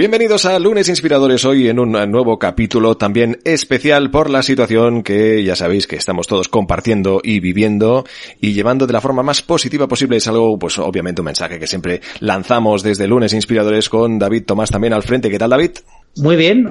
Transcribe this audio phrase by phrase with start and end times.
[0.00, 5.44] Bienvenidos a Lunes Inspiradores hoy en un nuevo capítulo también especial por la situación que
[5.44, 8.06] ya sabéis que estamos todos compartiendo y viviendo
[8.40, 10.16] y llevando de la forma más positiva posible.
[10.16, 14.70] Es algo, pues obviamente un mensaje que siempre lanzamos desde Lunes Inspiradores con David Tomás
[14.70, 15.28] también al frente.
[15.28, 15.72] ¿Qué tal David?
[16.16, 16.66] Muy bien,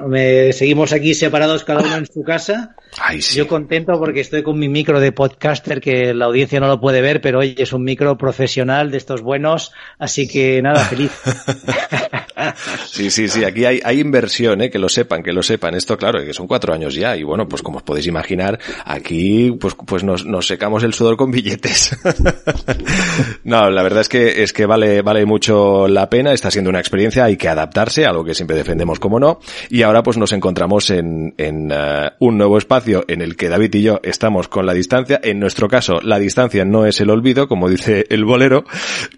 [0.52, 2.76] seguimos aquí separados cada uno en su casa.
[3.34, 7.00] Yo contento porque estoy con mi micro de podcaster que la audiencia no lo puede
[7.00, 11.10] ver, pero hoy es un micro profesional de estos buenos, así que nada, feliz.
[12.86, 14.70] sí, sí, sí, aquí hay, inversión, ¿eh?
[14.70, 15.74] que lo sepan, que lo sepan.
[15.74, 19.52] Esto, claro, que son cuatro años ya y bueno, pues como os podéis imaginar, aquí
[19.60, 21.96] pues, pues nos, nos secamos el sudor con billetes.
[23.44, 26.80] no, la verdad es que, es que vale, vale mucho la pena, está siendo una
[26.80, 30.90] experiencia, hay que adaptarse, algo que siempre defendemos como no, y ahora pues nos encontramos
[30.90, 34.74] en, en uh, un nuevo espacio en el que David y yo estamos con la
[34.74, 35.20] distancia.
[35.22, 38.64] En nuestro caso, la distancia no es el olvido, como dice el bolero,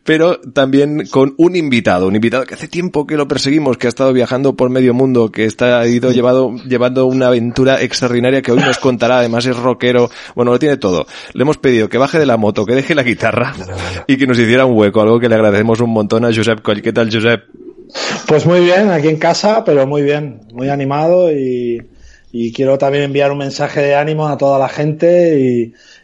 [0.04, 4.12] pero también con un invitado, un invitado que hace tiempo que lo perseguimos, que estado
[4.12, 8.78] viajando por medio mundo, que está ido llevado, llevando una aventura extraordinaria que hoy nos
[8.78, 11.06] contará, además es rockero, bueno, lo tiene todo.
[11.34, 13.54] Le hemos pedido que baje de la moto, que deje la guitarra
[14.06, 16.82] y que nos hiciera un hueco, algo que le agradecemos un montón a Josep Coll.
[16.82, 17.42] ¿Qué tal, Josep?
[18.26, 21.82] Pues muy bien, aquí en casa, pero muy bien, muy animado y,
[22.52, 25.38] quiero también enviar un mensaje de ánimo a toda la gente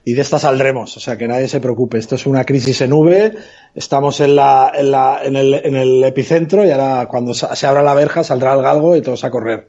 [0.04, 1.98] y, de esta saldremos, o sea que nadie se preocupe.
[1.98, 3.34] Esto es una crisis en V,
[3.74, 7.82] estamos en, la, en, la, en, el, en el epicentro y ahora cuando se abra
[7.82, 9.68] la verja saldrá el galgo y todos a correr.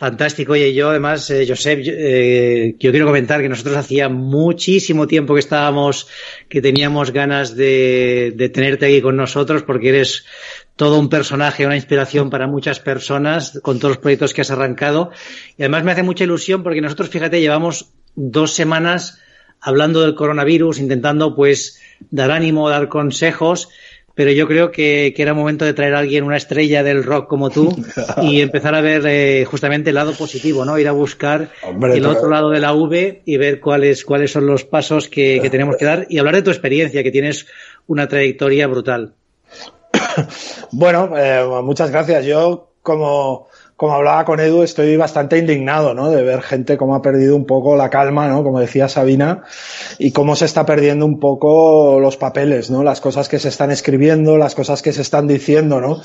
[0.00, 0.54] Fantástico.
[0.54, 5.40] Oye, yo además, eh, Josep, eh, yo quiero comentar que nosotros hacía muchísimo tiempo que
[5.40, 6.08] estábamos,
[6.48, 10.24] que teníamos ganas de, de tenerte aquí con nosotros porque eres
[10.76, 15.10] todo un personaje, una inspiración para muchas personas con todos los proyectos que has arrancado.
[15.58, 19.18] Y además me hace mucha ilusión porque nosotros, fíjate, llevamos dos semanas
[19.60, 23.68] hablando del coronavirus, intentando pues dar ánimo, dar consejos,
[24.14, 27.50] pero yo creo que, era momento de traer a alguien, una estrella del rock como
[27.50, 27.74] tú,
[28.22, 30.78] y empezar a ver eh, justamente el lado positivo, ¿no?
[30.78, 34.64] Ir a buscar el otro lado de la V y ver cuáles, cuáles son los
[34.64, 37.46] pasos que tenemos que dar y hablar de tu experiencia, que tienes
[37.86, 39.14] una trayectoria brutal.
[40.72, 42.24] bueno, eh, muchas gracias.
[42.24, 46.10] Yo, como, como hablaba con Edu, estoy bastante indignado, ¿no?
[46.10, 48.42] De ver gente como ha perdido un poco la calma, ¿no?
[48.42, 49.44] Como decía Sabina,
[49.98, 52.82] y cómo se está perdiendo un poco los papeles, ¿no?
[52.82, 56.02] Las cosas que se están escribiendo, las cosas que se están diciendo, ¿no?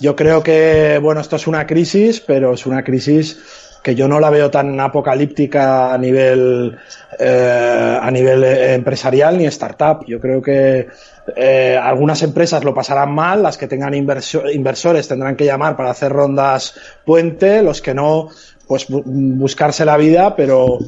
[0.00, 3.38] Yo creo que, bueno, esto es una crisis, pero es una crisis
[3.84, 6.78] que yo no la veo tan apocalíptica a nivel
[7.18, 10.06] eh, a nivel empresarial ni startup.
[10.06, 10.88] Yo creo que
[11.36, 16.10] eh, algunas empresas lo pasarán mal, las que tengan inversores tendrán que llamar para hacer
[16.10, 16.74] rondas
[17.04, 18.30] puente, los que no,
[18.66, 20.78] pues buscarse la vida, pero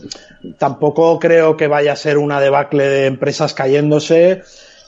[0.56, 4.42] tampoco creo que vaya a ser una debacle de empresas cayéndose.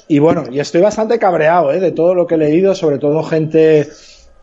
[0.08, 1.80] Y bueno, y estoy bastante cabreado ¿eh?
[1.80, 3.86] de todo lo que he leído, sobre todo gente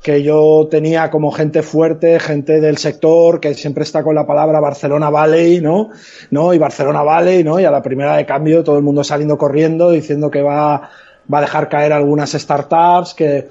[0.05, 4.59] que yo tenía como gente fuerte, gente del sector, que siempre está con la palabra
[4.59, 5.89] Barcelona Valley, ¿no?
[6.29, 6.53] ¿No?
[6.53, 7.59] Y Barcelona Valley, ¿no?
[7.59, 10.91] Y a la primera de cambio todo el mundo saliendo corriendo diciendo que va,
[11.33, 13.49] va a dejar caer algunas startups, que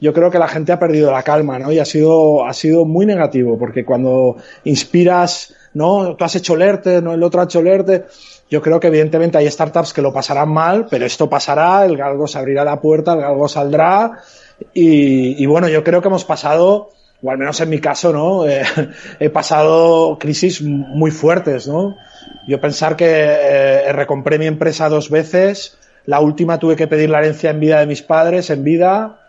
[0.00, 1.72] yo creo que la gente ha perdido la calma, ¿no?
[1.72, 6.14] Y ha sido, ha sido muy negativo, porque cuando inspiras, ¿no?
[6.14, 7.14] Tú has hecho lerte, ¿no?
[7.14, 8.04] El otro ha hecho lerte.
[8.48, 12.28] Yo creo que evidentemente hay startups que lo pasarán mal, pero esto pasará, el galgo
[12.28, 14.12] se abrirá la puerta, el galgo saldrá
[14.74, 16.90] y, bueno, yo creo que hemos pasado,
[17.22, 18.46] o al menos en mi caso, ¿no?
[18.48, 18.62] Eh,
[19.20, 21.96] he pasado crisis muy fuertes, ¿no?
[22.46, 27.18] Yo pensar que eh, recompré mi empresa dos veces, la última tuve que pedir la
[27.18, 29.20] herencia en vida de mis padres, en vida.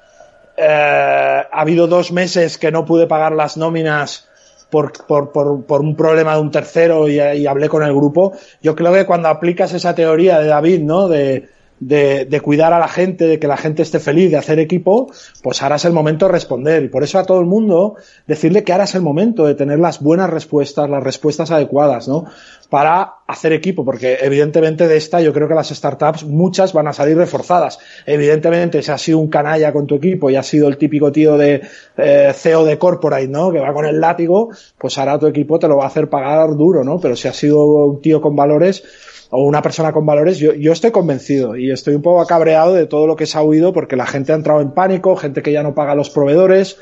[0.55, 4.29] Eh, ha habido dos meses que no pude pagar las nóminas
[4.69, 8.33] por, por, por, por un problema de un tercero y, y, hablé con el grupo.
[8.61, 11.07] Yo creo que cuando aplicas esa teoría de David, ¿no?
[11.07, 11.49] De,
[11.79, 15.11] de, de, cuidar a la gente, de que la gente esté feliz, de hacer equipo,
[15.41, 16.83] pues ahora es el momento de responder.
[16.83, 17.95] Y por eso a todo el mundo
[18.27, 22.25] decirle que ahora es el momento de tener las buenas respuestas, las respuestas adecuadas, ¿no?
[22.69, 26.93] Para hacer equipo, porque evidentemente de esta yo creo que las startups muchas van a
[26.93, 27.79] salir reforzadas.
[28.05, 31.35] Evidentemente si has sido un canalla con tu equipo y has sido el típico tío
[31.35, 31.63] de
[31.97, 33.51] eh, CEO de corporate, ¿no?
[33.51, 36.55] Que va con el látigo, pues ahora tu equipo te lo va a hacer pagar
[36.55, 36.99] duro, ¿no?
[36.99, 38.83] Pero si has sido un tío con valores,
[39.31, 42.87] o una persona con valores, yo, yo estoy convencido y estoy un poco acabreado de
[42.87, 45.51] todo lo que se ha oído porque la gente ha entrado en pánico, gente que
[45.51, 46.77] ya no paga a los proveedores.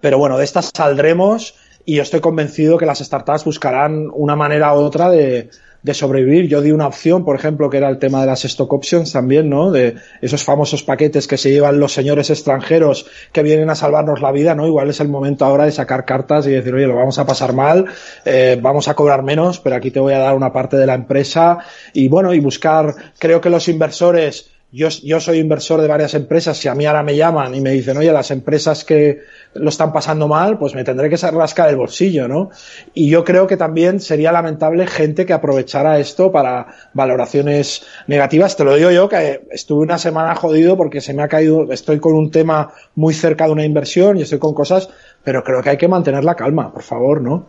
[0.00, 1.54] Pero bueno, de estas saldremos
[1.86, 5.50] y yo estoy convencido que las startups buscarán una manera u otra de,
[5.86, 6.48] de sobrevivir.
[6.48, 9.48] Yo di una opción, por ejemplo, que era el tema de las stock options también,
[9.48, 9.70] ¿no?
[9.70, 14.32] De esos famosos paquetes que se llevan los señores extranjeros que vienen a salvarnos la
[14.32, 14.66] vida, ¿no?
[14.66, 17.52] Igual es el momento ahora de sacar cartas y decir, oye, lo vamos a pasar
[17.52, 17.86] mal,
[18.24, 20.94] eh, vamos a cobrar menos, pero aquí te voy a dar una parte de la
[20.94, 21.58] empresa
[21.92, 26.58] y bueno, y buscar, creo que los inversores yo, yo soy inversor de varias empresas,
[26.58, 29.20] si a mí ahora me llaman y me dicen, oye, las empresas que
[29.58, 32.50] lo están pasando mal, pues me tendré que rascar el bolsillo, ¿no?
[32.94, 38.56] Y yo creo que también sería lamentable gente que aprovechara esto para valoraciones negativas.
[38.56, 41.98] Te lo digo yo, que estuve una semana jodido porque se me ha caído, estoy
[42.00, 44.88] con un tema muy cerca de una inversión y estoy con cosas,
[45.24, 47.46] pero creo que hay que mantener la calma, por favor, ¿no?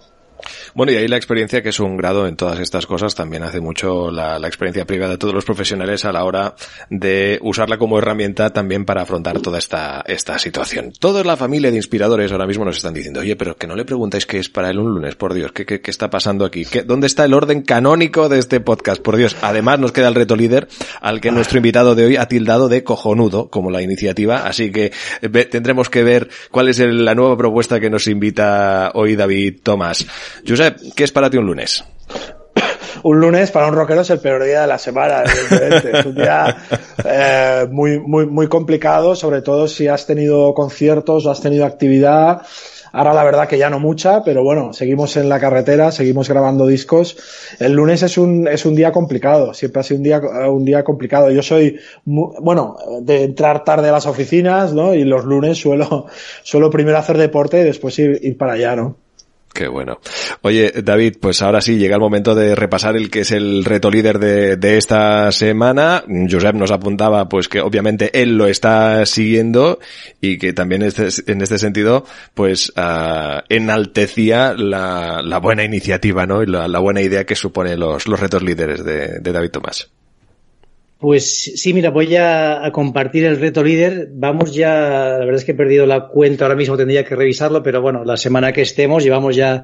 [0.77, 3.59] Bueno, y ahí la experiencia, que es un grado en todas estas cosas, también hace
[3.59, 6.53] mucho la, la, experiencia privada de todos los profesionales a la hora
[6.91, 10.93] de usarla como herramienta también para afrontar toda esta, esta situación.
[10.99, 13.85] Toda la familia de inspiradores ahora mismo nos están diciendo, oye, pero que no le
[13.85, 16.63] preguntáis qué es para él un lunes, por Dios, ¿qué, qué, qué está pasando aquí?
[16.63, 19.01] ¿Qué, ¿Dónde está el orden canónico de este podcast?
[19.01, 19.35] Por Dios.
[19.41, 20.67] Además nos queda el reto líder
[21.01, 24.91] al que nuestro invitado de hoy ha tildado de cojonudo como la iniciativa, así que
[25.49, 30.05] tendremos que ver cuál es el, la nueva propuesta que nos invita hoy David Tomás.
[30.47, 31.83] Josep, ¿qué es para ti un lunes?
[33.03, 35.99] un lunes para un rockero es el peor día de la semana, evidentemente.
[35.99, 36.57] es un día
[37.05, 42.41] eh, muy, muy, muy complicado, sobre todo si has tenido conciertos o has tenido actividad.
[42.93, 46.65] Ahora la verdad que ya no mucha, pero bueno, seguimos en la carretera, seguimos grabando
[46.65, 47.17] discos.
[47.59, 50.19] El lunes es un, es un día complicado, siempre ha sido un día,
[50.49, 51.29] un día complicado.
[51.29, 54.93] Yo soy, bueno, de entrar tarde a las oficinas, ¿no?
[54.93, 56.07] Y los lunes suelo,
[56.43, 59.06] suelo primero hacer deporte y después ir, ir para allá, ¿no?
[59.53, 59.99] Qué bueno.
[60.41, 63.89] Oye, David, pues ahora sí llega el momento de repasar el que es el reto
[63.89, 66.03] líder de, de, esta semana.
[66.07, 69.79] Josep nos apuntaba pues que obviamente él lo está siguiendo
[70.21, 72.05] y que también este, en este sentido
[72.35, 76.43] pues uh, enaltecía la, buena iniciativa, ¿no?
[76.43, 79.89] Y la, buena idea que supone los, los retos líderes de, de David Tomás.
[80.99, 84.09] Pues sí, mira, voy a, a, compartir el reto líder.
[84.13, 87.61] Vamos ya, la verdad es que he perdido la cuenta ahora mismo, tendría que revisarlo,
[87.61, 89.63] pero bueno, la semana que estemos llevamos ya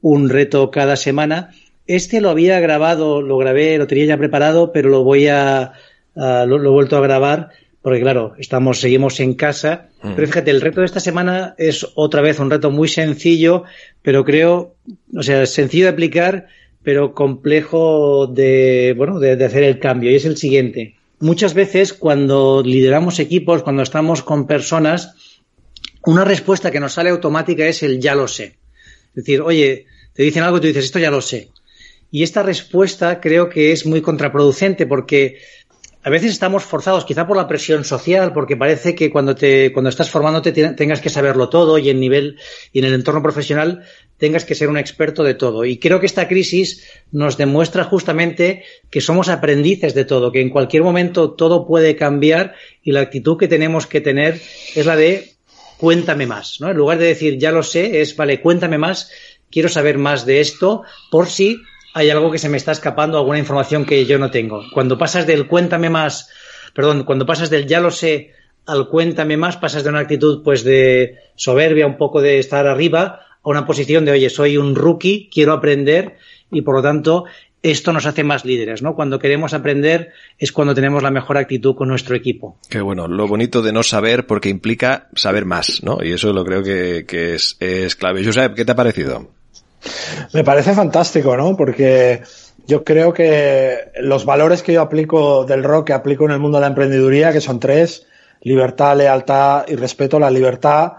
[0.00, 1.50] un reto cada semana.
[1.86, 5.72] Este lo había grabado, lo grabé, lo tenía ya preparado, pero lo voy a,
[6.14, 7.50] a lo, lo, he vuelto a grabar
[7.82, 9.88] porque claro, estamos, seguimos en casa.
[10.02, 10.12] Mm.
[10.14, 13.64] Pero fíjate, el reto de esta semana es otra vez un reto muy sencillo,
[14.02, 14.74] pero creo,
[15.16, 16.46] o sea, sencillo de aplicar
[16.82, 20.10] pero complejo de, bueno, de, hacer el cambio.
[20.10, 20.96] Y es el siguiente.
[21.18, 25.14] Muchas veces cuando lideramos equipos, cuando estamos con personas,
[26.06, 28.56] una respuesta que nos sale automática es el ya lo sé.
[29.08, 31.50] Es decir, oye, te dicen algo y tú dices, esto ya lo sé.
[32.10, 35.38] Y esta respuesta creo que es muy contraproducente porque
[36.02, 39.90] a veces estamos forzados, quizá por la presión social, porque parece que cuando te, cuando
[39.90, 42.38] estás formándote tengas que saberlo todo y en nivel
[42.72, 43.84] y en el entorno profesional
[44.16, 45.64] tengas que ser un experto de todo.
[45.66, 50.48] Y creo que esta crisis nos demuestra justamente que somos aprendices de todo, que en
[50.48, 54.40] cualquier momento todo puede cambiar y la actitud que tenemos que tener
[54.74, 55.32] es la de
[55.76, 56.70] cuéntame más, ¿no?
[56.70, 59.10] En lugar de decir ya lo sé, es vale, cuéntame más,
[59.50, 61.58] quiero saber más de esto, por si
[61.92, 64.62] hay algo que se me está escapando, alguna información que yo no tengo.
[64.72, 66.30] Cuando pasas del cuéntame más,
[66.74, 68.32] perdón, cuando pasas del ya lo sé
[68.66, 73.20] al cuéntame más, pasas de una actitud pues de soberbia, un poco de estar arriba,
[73.42, 76.16] a una posición de, oye, soy un rookie, quiero aprender
[76.50, 77.24] y por lo tanto
[77.62, 78.94] esto nos hace más líderes, ¿no?
[78.94, 82.58] Cuando queremos aprender es cuando tenemos la mejor actitud con nuestro equipo.
[82.70, 85.98] Qué bueno, lo bonito de no saber porque implica saber más, ¿no?
[86.02, 88.24] Y eso lo creo que, es, es clave.
[88.24, 89.39] Josep, ¿qué te ha parecido?
[90.32, 91.56] Me parece fantástico, ¿no?
[91.56, 92.22] Porque
[92.66, 96.58] yo creo que los valores que yo aplico del rock, que aplico en el mundo
[96.58, 98.06] de la emprendeduría, que son tres,
[98.42, 100.92] libertad, lealtad y respeto la libertad,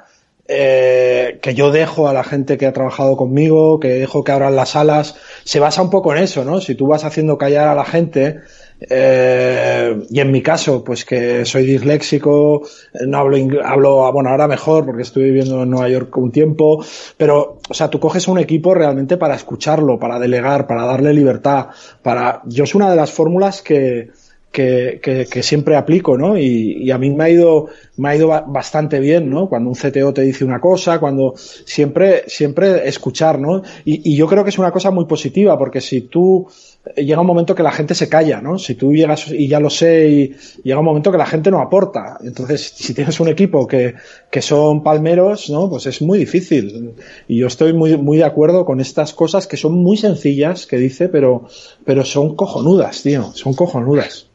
[0.47, 4.55] eh, que yo dejo a la gente que ha trabajado conmigo, que dejo que abran
[4.55, 6.59] las alas, se basa un poco en eso, ¿no?
[6.59, 8.41] Si tú vas haciendo callar a la gente,
[8.89, 12.63] eh, y en mi caso, pues que soy disléxico,
[13.05, 16.83] no hablo, hablo, bueno, ahora mejor porque estoy viviendo en Nueva York un tiempo,
[17.15, 21.67] pero, o sea, tú coges un equipo realmente para escucharlo, para delegar, para darle libertad,
[22.01, 24.09] para, yo es una de las fórmulas que,
[24.51, 24.99] que,
[25.31, 26.37] que, siempre aplico, ¿no?
[26.37, 27.67] Y, y, a mí me ha ido,
[28.01, 29.47] me ha ido bastante bien, ¿no?
[29.47, 33.61] Cuando un CTO te dice una cosa, cuando siempre, siempre escuchar, ¿no?
[33.85, 36.47] Y, y yo creo que es una cosa muy positiva, porque si tú,
[36.95, 38.57] llega un momento que la gente se calla, ¿no?
[38.57, 41.59] Si tú llegas y ya lo sé y llega un momento que la gente no
[41.61, 42.17] aporta.
[42.23, 43.93] Entonces, si tienes un equipo que,
[44.31, 45.69] que son palmeros, ¿no?
[45.69, 46.95] Pues es muy difícil.
[47.27, 50.77] Y yo estoy muy, muy de acuerdo con estas cosas que son muy sencillas, que
[50.77, 51.45] dice, pero,
[51.85, 53.31] pero son cojonudas, tío.
[53.33, 54.31] Son cojonudas.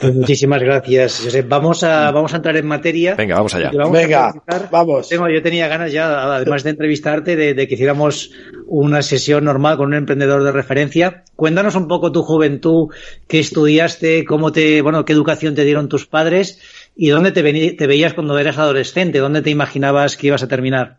[0.00, 1.48] Pues muchísimas gracias, Josep.
[1.48, 3.14] Vamos a, vamos a entrar en materia.
[3.14, 3.70] Venga, vamos allá.
[3.90, 4.34] Venga,
[4.70, 5.08] vamos.
[5.08, 8.32] Tengo, yo tenía ganas ya, además de entrevistarte, de, que hiciéramos
[8.66, 11.24] una sesión normal con un emprendedor de referencia.
[11.36, 12.88] Cuéntanos un poco tu juventud,
[13.28, 16.60] qué estudiaste, cómo te, bueno, qué educación te dieron tus padres
[16.96, 20.98] y dónde te, te veías cuando eras adolescente, dónde te imaginabas que ibas a terminar.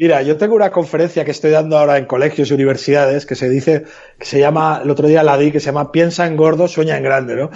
[0.00, 3.50] Mira, yo tengo una conferencia que estoy dando ahora en colegios y universidades que se
[3.50, 3.84] dice,
[4.18, 6.96] que se llama, el otro día la di, que se llama Piensa en gordo, sueña
[6.96, 7.50] en grande, ¿no?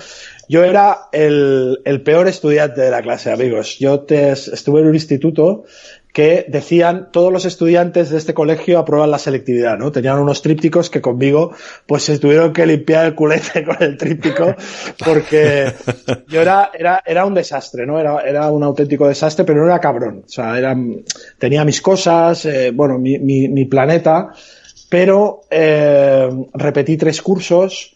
[0.46, 3.78] Yo era el, peor estudiante de la clase, amigos.
[3.78, 5.64] Yo te, estuve en un instituto
[6.14, 9.90] que decían todos los estudiantes de este colegio aprueban la selectividad, ¿no?
[9.90, 11.50] Tenían unos trípticos que conmigo
[11.86, 14.54] pues se tuvieron que limpiar el culete con el tríptico
[15.04, 15.72] porque
[16.28, 17.98] yo era, era, era un desastre, ¿no?
[17.98, 20.22] Era, era un auténtico desastre, pero no era cabrón.
[20.24, 20.76] O sea, era,
[21.36, 24.30] tenía mis cosas, eh, bueno, mi, mi, mi, planeta,
[24.88, 27.93] pero eh, repetí tres cursos,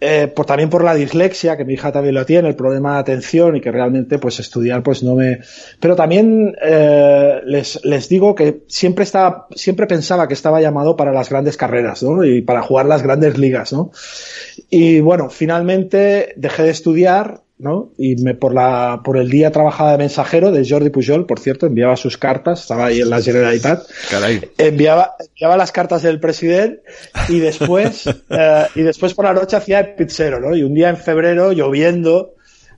[0.00, 3.00] eh, por, también por la dislexia, que mi hija también lo tiene, el problema de
[3.00, 5.40] atención y que realmente pues estudiar pues no me...
[5.78, 11.12] Pero también eh, les, les digo que siempre estaba, siempre pensaba que estaba llamado para
[11.12, 12.24] las grandes carreras, ¿no?
[12.24, 13.90] Y para jugar las grandes ligas, ¿no?
[14.70, 17.90] Y bueno, finalmente dejé de estudiar ¿no?
[17.96, 21.66] Y me, por, la, por el día trabajaba de mensajero de Jordi Pujol, por cierto,
[21.66, 23.84] enviaba sus cartas, estaba ahí en la Generalitat.
[24.10, 24.50] Caray.
[24.58, 26.82] Enviaba, enviaba las cartas del presidente
[27.30, 30.54] y después, eh, y después por la noche hacía el pizzero, ¿no?
[30.54, 32.34] Y un día en febrero, lloviendo,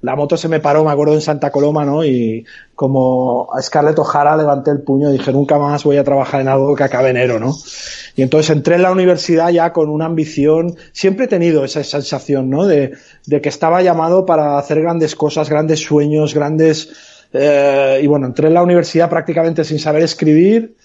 [0.06, 2.04] la moto se me paró, me acuerdo, en Santa Coloma, ¿no?
[2.04, 2.46] Y
[2.76, 6.46] como a Scarlett O'Hara levanté el puño y dije, nunca más voy a trabajar en
[6.46, 7.52] algo que acabe enero, ¿no?
[8.14, 12.48] Y entonces entré en la universidad ya con una ambición, siempre he tenido esa sensación,
[12.48, 12.66] ¿no?
[12.66, 12.92] De,
[13.28, 16.92] que estaba llamado para hacer grandes cosas, grandes sueños, grandes...
[17.32, 20.76] Eh, y bueno, entré en la universidad prácticamente sin saber escribir,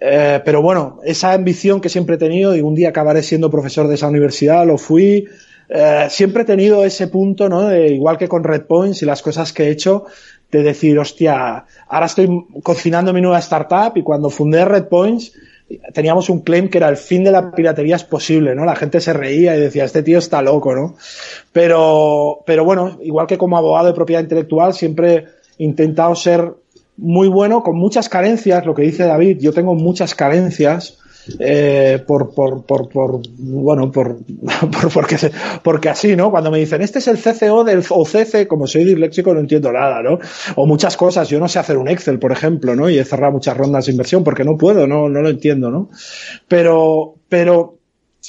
[0.00, 3.86] eh, pero bueno, esa ambición que siempre he tenido y un día acabaré siendo profesor
[3.86, 5.28] de esa universidad, lo fui,
[5.68, 7.62] eh, siempre he tenido ese punto, ¿no?
[7.62, 10.04] De, igual que con Red Points y las cosas que he hecho,
[10.50, 12.28] de decir, hostia, ahora estoy
[12.62, 15.32] cocinando mi nueva startup y cuando fundé Red Points
[15.92, 18.64] teníamos un claim que era el fin de la piratería es posible, ¿no?
[18.64, 20.94] La gente se reía y decía, este tío está loco, ¿no?
[21.52, 25.26] Pero, pero bueno, igual que como abogado de propiedad intelectual, siempre
[25.58, 26.52] he intentado ser
[26.96, 30.98] muy bueno, con muchas carencias, lo que dice David, yo tengo muchas carencias,
[31.38, 34.18] eh, por, por, por, por, bueno, por,
[34.72, 35.16] por, porque,
[35.62, 36.30] porque así, ¿no?
[36.30, 39.72] Cuando me dicen, este es el CCO del o CC, como soy disléxico no entiendo
[39.72, 40.18] nada, ¿no?
[40.56, 42.88] O muchas cosas, yo no sé hacer un Excel, por ejemplo, ¿no?
[42.88, 45.90] Y he cerrado muchas rondas de inversión porque no puedo, no, no lo entiendo, ¿no?
[46.48, 47.76] Pero, pero,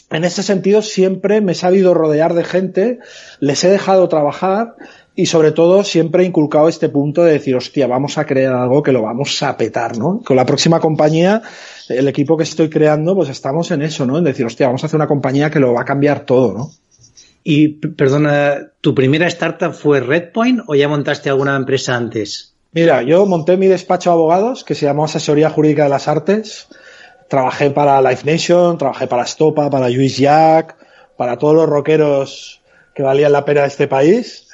[0.10, 3.00] en ese sentido siempre me he sabido rodear de gente,
[3.40, 4.76] les he dejado trabajar
[5.20, 8.84] y sobre todo siempre he inculcado este punto de decir, hostia, vamos a crear algo
[8.84, 10.22] que lo vamos a petar, ¿no?
[10.24, 11.42] Con la próxima compañía,
[11.90, 14.20] el equipo que estoy creando, pues estamos en eso, ¿no?
[14.20, 16.72] En decir, hostia, vamos a hacer una compañía que lo va a cambiar todo, ¿no?
[17.44, 22.54] Y, perdona, ¿tu primera startup fue Redpoint o ya montaste alguna empresa antes?
[22.72, 26.68] Mira, yo monté mi despacho de abogados que se llamó Asesoría Jurídica de las Artes.
[27.28, 30.76] Trabajé para Life Nation, trabajé para Stopa, para Luis Jack,
[31.16, 32.62] para todos los rockeros
[32.94, 34.48] que valían la pena de este país.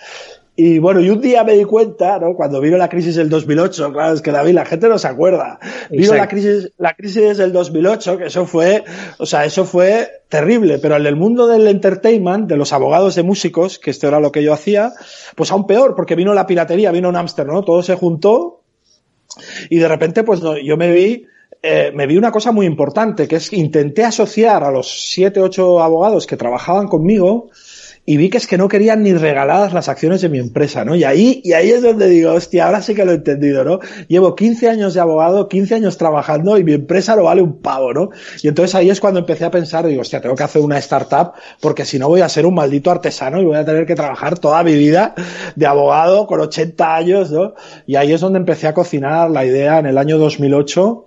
[0.55, 2.36] Y bueno, y un día me di cuenta, ¿no?
[2.36, 5.60] Cuando vino la crisis del 2008, claro, es que David, la gente no se acuerda.
[5.89, 8.83] Vino la crisis, la crisis del 2008, que eso fue,
[9.17, 13.24] o sea, eso fue terrible, pero en el mundo del entertainment, de los abogados de
[13.24, 14.93] músicos, que esto era lo que yo hacía,
[15.36, 17.63] pues aún peor, porque vino la piratería, vino Napster, ¿no?
[17.63, 18.62] Todo se juntó
[19.69, 21.25] y de repente, pues yo me vi,
[21.62, 25.81] eh, me vi una cosa muy importante, que es intenté asociar a los siete, ocho
[25.81, 27.50] abogados que trabajaban conmigo,
[28.05, 30.95] y vi que es que no querían ni regaladas las acciones de mi empresa, ¿no?
[30.95, 33.79] Y ahí, y ahí es donde digo, hostia, ahora sí que lo he entendido, ¿no?
[34.10, 37.93] Llevo 15 años de abogado, 15 años trabajando y mi empresa lo vale un pavo,
[37.93, 38.10] ¿no?
[38.41, 41.31] Y entonces ahí es cuando empecé a pensar, digo, hostia, tengo que hacer una startup
[41.62, 44.38] porque si no voy a ser un maldito artesano y voy a tener que trabajar
[44.38, 45.15] toda mi vida
[45.55, 47.53] de abogado con 80 años, ¿no?
[47.88, 51.05] Y ahí es donde empecé a cocinar la idea en el año 2008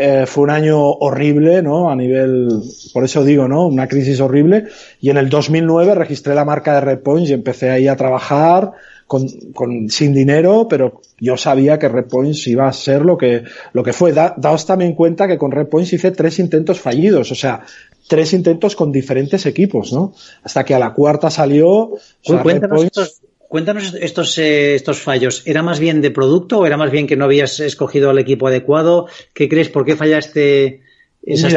[0.00, 1.90] eh, fue un año horrible, ¿no?
[1.90, 2.62] A nivel,
[2.92, 3.66] por eso digo, ¿no?
[3.66, 4.66] Una crisis horrible.
[5.00, 8.70] Y en el 2009 registré la marca de Redpoints y empecé ahí a trabajar
[9.08, 13.82] con, con, sin dinero, pero yo sabía que Redpoints iba a ser lo que, lo
[13.82, 14.12] que fue.
[14.12, 17.32] Da, daos también cuenta que con Redpoints hice tres intentos fallidos.
[17.32, 17.64] O sea,
[18.06, 20.14] tres intentos con diferentes equipos, ¿no?
[20.44, 21.94] Hasta que a la cuarta salió.
[22.22, 25.42] estos, cuéntanos estos, eh, estos fallos.
[25.46, 28.46] ¿Era más bien de producto o era más bien que no habías escogido al equipo
[28.46, 29.06] adecuado?
[29.34, 29.68] ¿Qué crees?
[29.68, 30.82] ¿Por qué fallaste?
[31.22, 31.54] Esas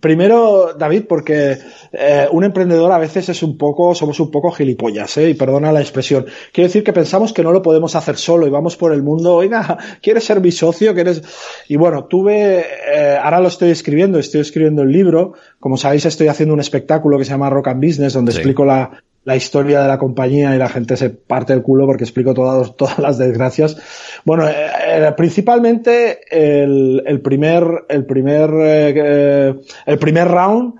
[0.00, 1.58] Primero, David, porque
[1.92, 5.28] eh, un emprendedor a veces es un poco, somos un poco gilipollas, ¿eh?
[5.28, 6.24] y perdona la expresión.
[6.52, 9.34] Quiero decir que pensamos que no lo podemos hacer solo y vamos por el mundo,
[9.34, 10.94] oiga, ¿quieres ser mi socio?
[10.94, 11.22] ¿Quieres?
[11.68, 15.34] Y bueno, tuve, eh, ahora lo estoy escribiendo, estoy escribiendo el libro.
[15.58, 19.02] Como sabéis, estoy haciendo un espectáculo que se llama Rock and Business, donde explico la,
[19.24, 22.74] la historia de la compañía y la gente se parte el culo porque explico todas,
[22.76, 23.76] todas las desgracias.
[24.24, 24.54] Bueno, eh,
[24.86, 29.54] eh, principalmente el, el, primer, el primer, eh,
[29.86, 30.74] el primer round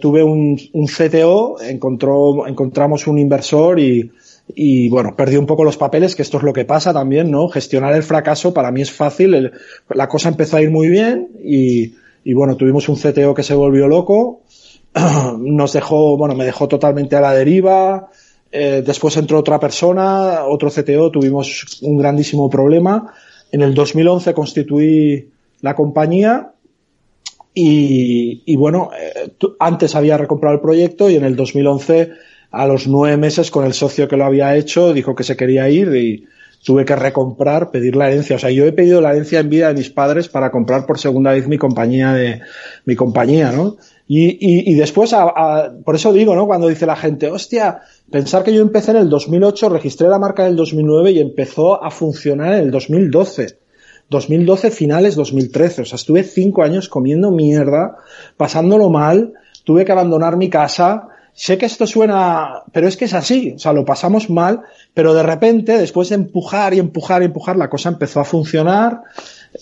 [0.00, 4.08] tuve un, un, CTO, encontró, encontramos un inversor y,
[4.54, 7.48] y bueno, perdí un poco los papeles, que esto es lo que pasa también, ¿no?
[7.48, 9.50] Gestionar el fracaso para mí es fácil,
[9.88, 13.54] la cosa empezó a ir muy bien y, y bueno, tuvimos un CTO que se
[13.54, 14.42] volvió loco,
[15.38, 18.08] nos dejó, bueno, me dejó totalmente a la deriva.
[18.50, 23.12] Eh, después entró otra persona, otro CTO, tuvimos un grandísimo problema.
[23.52, 25.30] En el 2011 constituí
[25.60, 26.52] la compañía
[27.60, 32.12] y, bueno, eh, antes había recomprado el proyecto y en el 2011,
[32.52, 35.68] a los nueve meses, con el socio que lo había hecho, dijo que se quería
[35.68, 36.24] ir y
[36.64, 38.36] tuve que recomprar, pedir la herencia.
[38.36, 40.98] O sea, yo he pedido la herencia en vida de mis padres para comprar por
[40.98, 42.40] segunda vez mi compañía de
[42.84, 43.76] mi compañía, ¿no?
[44.10, 46.46] Y, y, después, a, por eso digo, ¿no?
[46.46, 50.44] Cuando dice la gente, hostia, pensar que yo empecé en el 2008, registré la marca
[50.44, 53.58] en el 2009 y empezó a funcionar en el 2012.
[54.08, 55.82] 2012 finales 2013.
[55.82, 57.96] O sea, estuve cinco años comiendo mierda,
[58.38, 59.34] pasándolo mal,
[59.64, 61.08] tuve que abandonar mi casa.
[61.34, 63.52] Sé que esto suena, pero es que es así.
[63.56, 64.62] O sea, lo pasamos mal,
[64.94, 69.02] pero de repente, después de empujar y empujar y empujar, la cosa empezó a funcionar.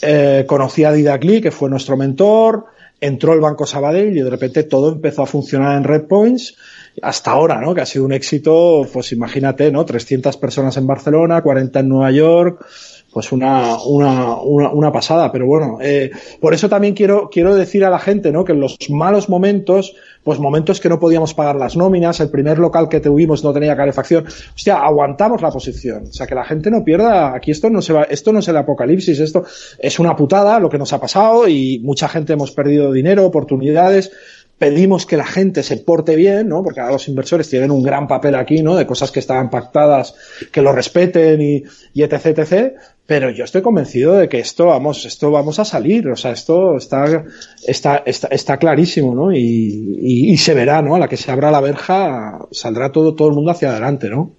[0.00, 4.64] Eh, conocí a Didacli, que fue nuestro mentor entró el Banco Sabadell y de repente
[4.64, 6.56] todo empezó a funcionar en Red Points
[7.02, 7.74] hasta ahora, ¿no?
[7.74, 9.84] Que ha sido un éxito, pues imagínate, ¿no?
[9.84, 12.64] 300 personas en Barcelona, 40 en Nueva York,
[13.12, 15.30] pues una, una, una, una pasada.
[15.30, 16.10] Pero bueno, eh,
[16.40, 18.44] por eso también quiero, quiero decir a la gente, ¿no?
[18.44, 19.94] Que en los malos momentos,
[20.26, 23.76] pues momentos que no podíamos pagar las nóminas, el primer local que tuvimos no tenía
[23.76, 26.06] calefacción, hostia, aguantamos la posición.
[26.08, 28.48] O sea, que la gente no pierda, aquí esto no se va, esto no es
[28.48, 29.44] el apocalipsis, esto
[29.78, 34.10] es una putada lo que nos ha pasado y mucha gente hemos perdido dinero, oportunidades,
[34.58, 36.64] pedimos que la gente se porte bien, ¿no?
[36.64, 38.74] Porque ahora los inversores tienen un gran papel aquí, ¿no?
[38.74, 40.16] De cosas que estaban pactadas,
[40.50, 41.62] que lo respeten y,
[41.94, 42.74] y etc, etc.
[43.06, 46.76] Pero yo estoy convencido de que esto vamos, esto vamos a salir, o sea, esto
[46.76, 47.24] está,
[47.64, 49.32] está, está, está clarísimo, ¿no?
[49.32, 50.96] Y, y, se verá, ¿no?
[50.96, 54.34] A la que se abra la verja, saldrá todo, todo el mundo hacia adelante, ¿no?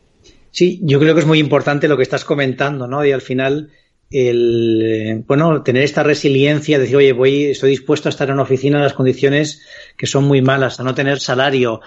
[0.51, 3.05] Sí, yo creo que es muy importante lo que estás comentando, ¿no?
[3.05, 3.69] Y al final,
[4.11, 8.79] el, bueno, tener esta resiliencia, decir, oye, voy, estoy dispuesto a estar en una oficina
[8.79, 9.61] en las condiciones
[9.95, 11.79] que son muy malas, a no tener salario,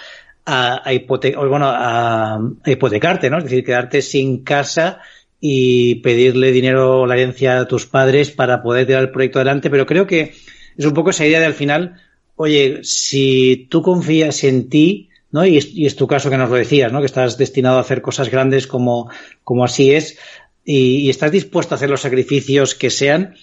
[0.46, 3.36] a, a, bueno, a, a hipotecarte, ¿no?
[3.36, 5.00] Es decir, quedarte sin casa
[5.40, 9.70] y pedirle dinero o la herencia a tus padres para poder tirar el proyecto adelante,
[9.70, 10.34] pero creo que
[10.76, 11.96] es un poco esa idea de al final,
[12.36, 15.44] oye, si tú confías en ti, ¿no?
[15.46, 17.00] Y es, tu caso que nos lo decías, ¿no?
[17.00, 19.10] Que estás destinado a hacer cosas grandes como,
[19.44, 20.18] como así es,
[20.64, 23.34] y, estás dispuesto a hacer los sacrificios que sean,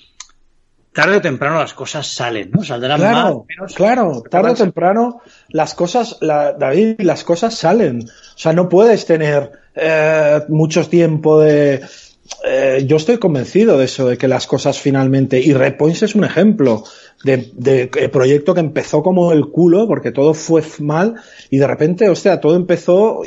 [0.97, 2.63] tarde o temprano las cosas salen, ¿no?
[2.63, 3.75] Saldrán claro, más menos.
[3.75, 8.01] Claro, tarde o temprano las cosas, la, David, las cosas salen.
[8.01, 11.85] O sea, no puedes tener eh, mucho tiempo de...
[12.43, 15.39] Eh, yo estoy convencido de eso, de que las cosas finalmente...
[15.39, 16.83] Y Redpoints es un ejemplo
[17.23, 21.15] de, de, de, proyecto que empezó como el culo, porque todo fue mal,
[21.49, 23.21] y de repente, hostia, todo empezó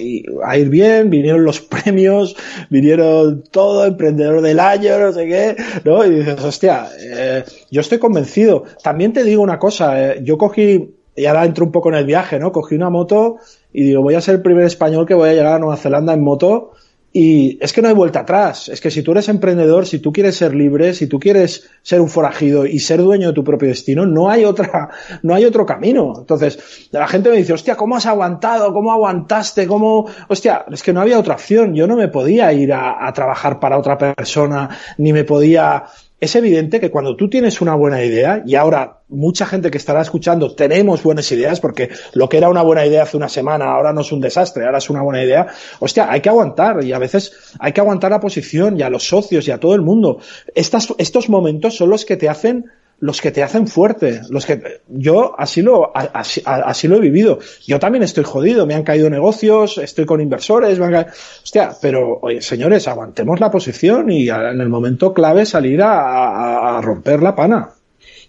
[0.44, 2.36] a ir bien, vinieron los premios,
[2.68, 6.04] vinieron todo, emprendedor del año, no sé qué, ¿no?
[6.04, 8.64] Y dices, hostia, eh, yo estoy convencido.
[8.82, 12.06] También te digo una cosa, eh, yo cogí, y ahora entro un poco en el
[12.06, 12.52] viaje, ¿no?
[12.52, 13.36] Cogí una moto
[13.72, 16.12] y digo, voy a ser el primer español que voy a llegar a Nueva Zelanda
[16.12, 16.72] en moto
[17.12, 18.68] y es que no hay vuelta atrás.
[18.68, 22.00] Es que si tú eres emprendedor, si tú quieres ser libre, si tú quieres ser
[22.00, 24.90] un forajido y ser dueño de tu propio destino, no hay otra,
[25.22, 26.14] no hay otro camino.
[26.18, 28.72] Entonces, la gente me dice, hostia, ¿cómo has aguantado?
[28.72, 29.66] ¿Cómo aguantaste?
[29.66, 30.06] ¿Cómo?
[30.28, 31.74] Hostia, es que no había otra opción.
[31.74, 34.68] Yo no me podía ir a, a trabajar para otra persona,
[34.98, 35.84] ni me podía,
[36.20, 40.02] es evidente que cuando tú tienes una buena idea, y ahora mucha gente que estará
[40.02, 43.92] escuchando tenemos buenas ideas, porque lo que era una buena idea hace una semana, ahora
[43.92, 45.46] no es un desastre, ahora es una buena idea,
[45.78, 49.08] hostia, hay que aguantar, y a veces hay que aguantar la posición, y a los
[49.08, 50.18] socios, y a todo el mundo.
[50.54, 52.66] Estos momentos son los que te hacen
[53.00, 57.38] los que te hacen fuerte, los que yo así lo así, así, lo he vivido.
[57.66, 61.10] Yo también estoy jodido, me han caído negocios, estoy con inversores, me han caído...
[61.42, 66.78] hostia, pero oye, señores, aguantemos la posición y en el momento clave salir a, a,
[66.78, 67.70] a romper la pana.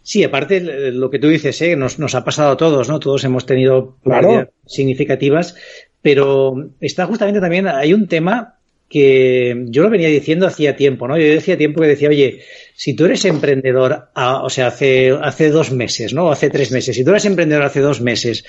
[0.03, 1.75] Sí, aparte lo que tú dices, ¿eh?
[1.75, 2.99] nos, nos ha pasado a todos, ¿no?
[2.99, 4.49] Todos hemos tenido claro.
[4.65, 5.55] significativas,
[6.01, 8.60] pero está justamente también, hay un tema
[8.91, 11.17] que yo lo venía diciendo hacía tiempo, ¿no?
[11.17, 12.41] Yo decía tiempo que decía, oye,
[12.75, 16.29] si tú eres emprendedor, o sea, hace, hace dos meses, ¿no?
[16.29, 18.43] Hace tres meses, si tú eres emprendedor hace dos meses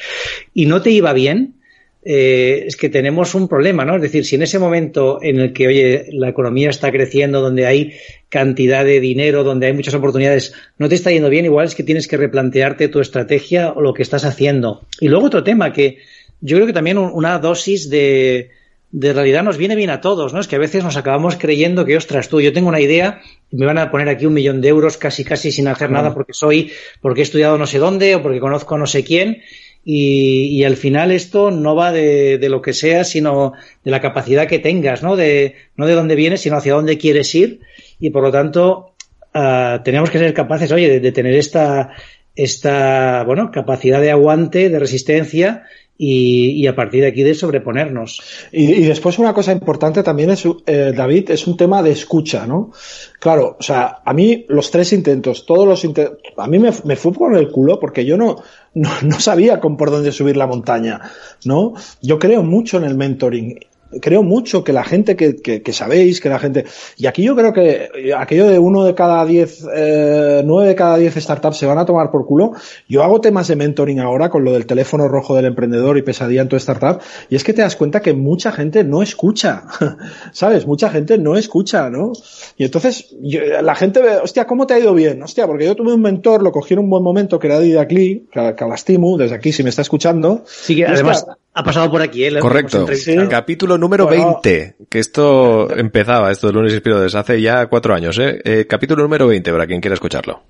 [0.53, 1.61] y no te iba bien,
[2.05, 3.95] eh, es que tenemos un problema, ¿no?
[3.95, 7.67] Es decir, si en ese momento en el que, oye, la economía está creciendo, donde
[7.67, 7.93] hay
[8.29, 11.85] cantidad de dinero, donde hay muchas oportunidades, no te está yendo bien, igual es que
[11.85, 14.89] tienes que replantearte tu estrategia o lo que estás haciendo.
[15.01, 15.99] Y luego otro tema que
[16.41, 18.51] yo creo que también una dosis de,
[18.93, 20.41] de realidad nos viene bien a todos, ¿no?
[20.41, 23.57] Es que a veces nos acabamos creyendo que, ostras, tú, yo tengo una idea y
[23.57, 26.35] me van a poner aquí un millón de euros casi, casi sin hacer nada porque
[26.35, 29.43] soy, porque he estudiado no sé dónde o porque conozco no sé quién
[29.85, 33.53] y, al final esto no va de, lo que sea, sino
[33.85, 35.17] de la capacidad que tengas, ¿no?
[35.17, 37.61] De, no de dónde vienes, sino hacia dónde quieres ir.
[37.99, 38.95] Y por lo tanto,
[39.35, 41.91] uh, tenemos que ser capaces, oye, de, tener esta,
[42.37, 45.65] esta, bueno, capacidad de aguante, de resistencia
[46.05, 48.21] y, a partir de aquí de sobreponernos.
[48.51, 52.73] Y, después una cosa importante también es, eh, David, es un tema de escucha, ¿no?
[53.21, 56.97] Claro, o sea, a mí los tres intentos, todos los intentos, a mí me, me
[56.97, 58.43] fue por el culo porque yo no,
[58.75, 61.01] no, no sabía con por dónde subir la montaña,
[61.45, 61.75] ¿no?
[62.01, 63.61] Yo creo mucho en el mentoring
[64.01, 66.65] creo mucho que la gente que, que, sabéis, que la gente...
[66.97, 70.97] Y aquí yo creo que aquello de uno de cada diez, eh, nueve de cada
[70.97, 72.53] diez startups se van a tomar por culo.
[72.89, 76.43] Yo hago temas de mentoring ahora con lo del teléfono rojo del emprendedor y pesadilla
[76.43, 77.01] en tu startup.
[77.29, 79.65] Y es que te das cuenta que mucha gente no escucha.
[80.33, 80.67] ¿Sabes?
[80.67, 82.13] Mucha gente no escucha, ¿no?
[82.57, 85.23] Y entonces la gente ve, hostia, ¿cómo te ha ido bien?
[85.23, 88.29] Hostia, porque yo tuve un mentor, lo cogí en un buen momento, que era Didacli,
[88.33, 90.43] que, que desde aquí si me está escuchando.
[90.47, 92.39] Sí, que además ha pasado por aquí, ¿eh?
[92.39, 92.87] Correcto.
[93.29, 98.41] Capítulo número 20, que esto empezaba, esto de lunes inspiradores, hace ya cuatro años, ¿eh?
[98.45, 98.67] ¿eh?
[98.67, 100.43] Capítulo número 20, para quien quiera escucharlo.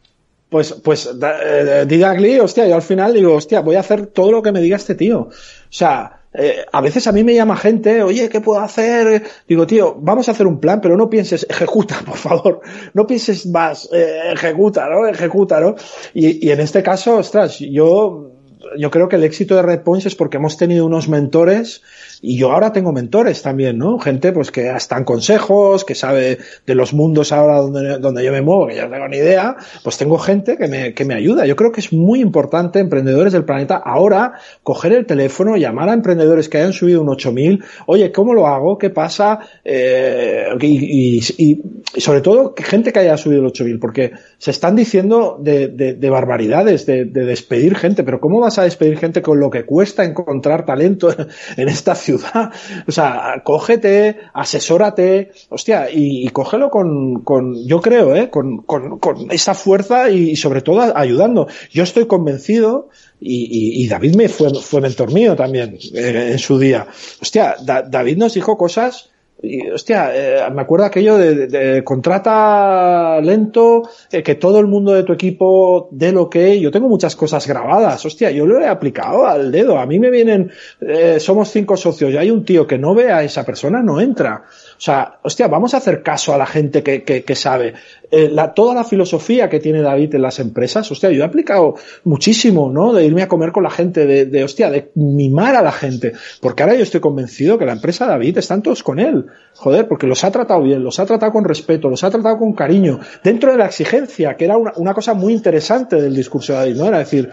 [0.49, 4.43] Pues, pues, eh, Didagli, hostia, yo al final digo, hostia, voy a hacer todo lo
[4.43, 5.21] que me diga este tío.
[5.21, 5.31] O
[5.71, 9.23] sea, eh, a veces a mí me llama gente, oye, ¿qué puedo hacer?
[9.49, 12.61] Digo, tío, vamos a hacer un plan, pero no pienses, ejecuta, por favor.
[12.93, 15.07] No pienses más, eh, ejecuta, ¿no?
[15.07, 15.75] Ejecuta, ¿no?
[16.15, 18.32] Y, y en este caso, ostras, yo
[18.79, 21.83] yo creo que el éxito de Red Points es porque hemos tenido unos mentores
[22.21, 23.99] y yo ahora tengo mentores también, ¿no?
[23.99, 28.43] Gente pues que están consejos, que sabe de los mundos ahora donde, donde yo me
[28.43, 31.47] muevo, que yo no tengo ni idea, pues tengo gente que me, que me ayuda.
[31.47, 35.95] Yo creo que es muy importante, emprendedores del planeta, ahora coger el teléfono, llamar a
[35.95, 38.79] emprendedores que hayan subido un 8000, oye, ¿cómo lo hago?
[38.79, 39.41] ¿Qué pasa?
[39.65, 41.63] Eh, y, y,
[42.01, 46.11] sobre todo, gente que haya subido el 8000, porque se están diciendo de, de, de
[46.11, 50.05] barbaridades, de, de despedir gente, pero ¿cómo vas a despedir gente con lo que cuesta
[50.05, 51.15] encontrar talento
[51.57, 52.53] en esta ciudad?
[52.87, 58.31] O sea, cógete, asesórate, hostia, y, cógelo con, con, yo creo, ¿eh?
[58.31, 61.47] Con, con, con esa fuerza y, sobre todo ayudando.
[61.71, 62.89] Yo estoy convencido
[63.21, 66.87] y, y, David me fue, fue mentor mío también eh, en su día.
[67.21, 69.12] Hostia, David nos dijo cosas
[69.43, 75.03] y, hostia, eh, me acuerdo aquello de, contrata lento, eh, que todo el mundo de
[75.03, 76.61] tu equipo dé lo que.
[76.61, 79.79] Yo tengo muchas cosas grabadas, hostia, yo lo he aplicado al dedo.
[79.79, 83.11] A mí me vienen, eh, somos cinco socios y hay un tío que no ve
[83.11, 84.45] a esa persona, no entra.
[84.47, 87.75] O sea, hostia, vamos a hacer caso a la gente que, que, que sabe.
[88.15, 91.77] Eh, la, toda la filosofía que tiene David en las empresas, hostia, yo he aplicado
[92.05, 92.93] muchísimo, ¿no?
[92.93, 96.13] De irme a comer con la gente, de, de, hostia, de mimar a la gente.
[96.43, 99.25] Porque ahora yo estoy convencido que la empresa David están todos con él.
[99.55, 102.53] Joder, porque los ha tratado bien, los ha tratado con respeto, los ha tratado con
[102.53, 106.59] cariño, dentro de la exigencia, que era una, una cosa muy interesante del discurso de
[106.59, 106.89] David, ¿no?
[106.89, 107.31] Era decir,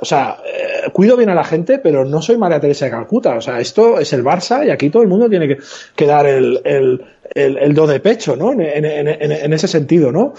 [0.00, 3.36] o sea, eh, cuido bien a la gente, pero no soy María Teresa de Calcuta.
[3.36, 5.58] O sea, esto es el Barça y aquí todo el mundo tiene que,
[5.94, 8.52] que dar el, el, el, do de pecho, ¿no?
[8.52, 10.34] En, ese sentido, ¿no?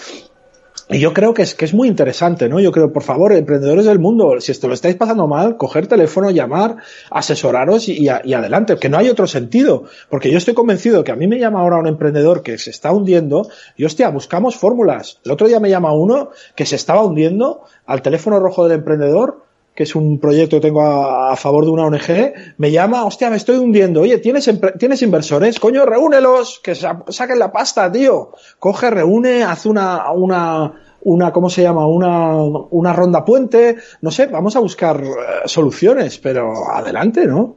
[0.90, 2.60] Y yo creo que es, que es muy interesante, ¿no?
[2.60, 6.32] Yo creo, por favor, emprendedores del mundo, si esto lo estáis pasando mal, coger teléfono,
[6.32, 6.78] llamar,
[7.10, 9.86] asesoraros y, y, y, adelante, que no hay otro sentido.
[10.10, 12.92] Porque yo estoy convencido que a mí me llama ahora un emprendedor que se está
[12.92, 15.20] hundiendo y hostia, buscamos fórmulas.
[15.24, 19.51] El otro día me llama uno que se estaba hundiendo al teléfono rojo del emprendedor
[19.74, 23.38] que es un proyecto que tengo a, favor de una ONG, me llama, hostia, me
[23.38, 24.02] estoy hundiendo.
[24.02, 25.60] Oye, ¿tienes, ¿tienes inversores?
[25.60, 28.32] Coño, reúnelos, que sa saquen la pasta, tío.
[28.60, 31.88] Coge, reúne, haz una, una, una, ¿cómo se llama?
[31.88, 33.78] Una, una ronda puente.
[34.02, 37.56] No sé, vamos a buscar uh, soluciones, pero adelante, ¿no?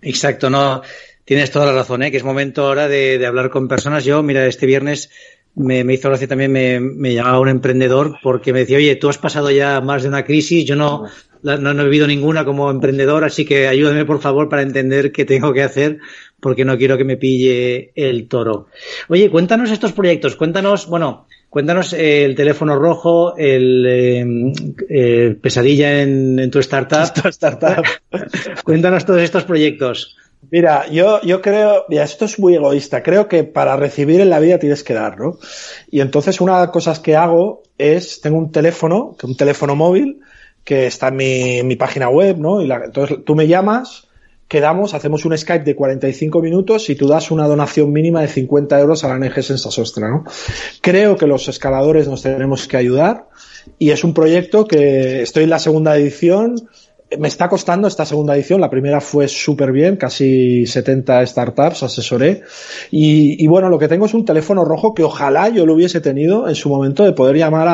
[0.00, 0.82] Exacto, no.
[1.26, 2.10] Tienes toda la razón, ¿eh?
[2.10, 4.04] que es momento ahora de hablar con personas.
[4.04, 5.10] Yo, mira, este viernes
[5.56, 9.08] me, me hizo gracia también, me, me, llamaba un emprendedor porque me decía, oye, tú
[9.08, 11.04] has pasado ya más de una crisis, yo no,
[11.42, 15.24] no, no, he vivido ninguna como emprendedor, así que ayúdame por favor para entender qué
[15.24, 15.98] tengo que hacer
[16.40, 18.66] porque no quiero que me pille el toro.
[19.08, 24.52] Oye, cuéntanos estos proyectos, cuéntanos, bueno, Cuéntanos eh, el teléfono rojo, el eh,
[24.88, 27.12] eh, pesadilla en, tu startup.
[27.28, 27.84] startup.
[28.64, 30.16] Cuéntanos todos estos proyectos.
[30.50, 33.02] Mira, yo, yo creo, mira, esto es muy egoísta.
[33.02, 35.38] Creo que para recibir en la vida tienes que dar, ¿no?
[35.90, 40.20] Y entonces una de las cosas que hago es, tengo un teléfono, un teléfono móvil,
[40.64, 42.62] que está en mi, mi página web, ¿no?
[42.62, 44.08] Y entonces tú me llamas,
[44.48, 48.78] quedamos, hacemos un Skype de 45 minutos y tú das una donación mínima de 50
[48.80, 50.24] euros a la NG Sensasostra, ¿no?
[50.80, 53.28] Creo que los escaladores nos tenemos que ayudar
[53.78, 56.68] y es un proyecto que estoy en la segunda edición,
[57.18, 58.60] me está costando esta segunda edición.
[58.60, 62.42] La primera fue súper bien, casi 70 startups asesoré.
[62.90, 66.48] Y, bueno, lo que tengo es un teléfono rojo que ojalá yo lo hubiese tenido
[66.48, 67.68] en su momento de poder llamar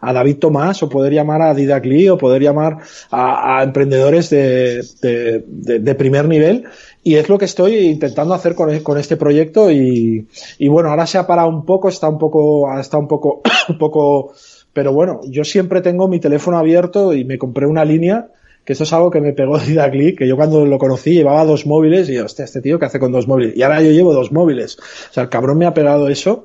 [0.00, 2.78] a, David Tomás o poder llamar a Didac Lee o poder llamar
[3.10, 6.64] a, emprendedores de, primer nivel.
[7.04, 9.70] Y es lo que estoy intentando hacer con, con este proyecto.
[9.70, 10.26] Y,
[10.58, 13.78] y, bueno, ahora se ha parado un poco, está un poco, está un poco, un
[13.78, 14.32] poco,
[14.72, 18.28] pero bueno, yo siempre tengo mi teléfono abierto y me compré una línea
[18.64, 21.66] que esto es algo que me pegó Didaclick, que yo cuando lo conocí llevaba dos
[21.66, 23.56] móviles y yo, hostia, este tío que hace con dos móviles.
[23.56, 24.78] Y ahora yo llevo dos móviles.
[24.78, 26.44] O sea, el cabrón me ha pegado eso.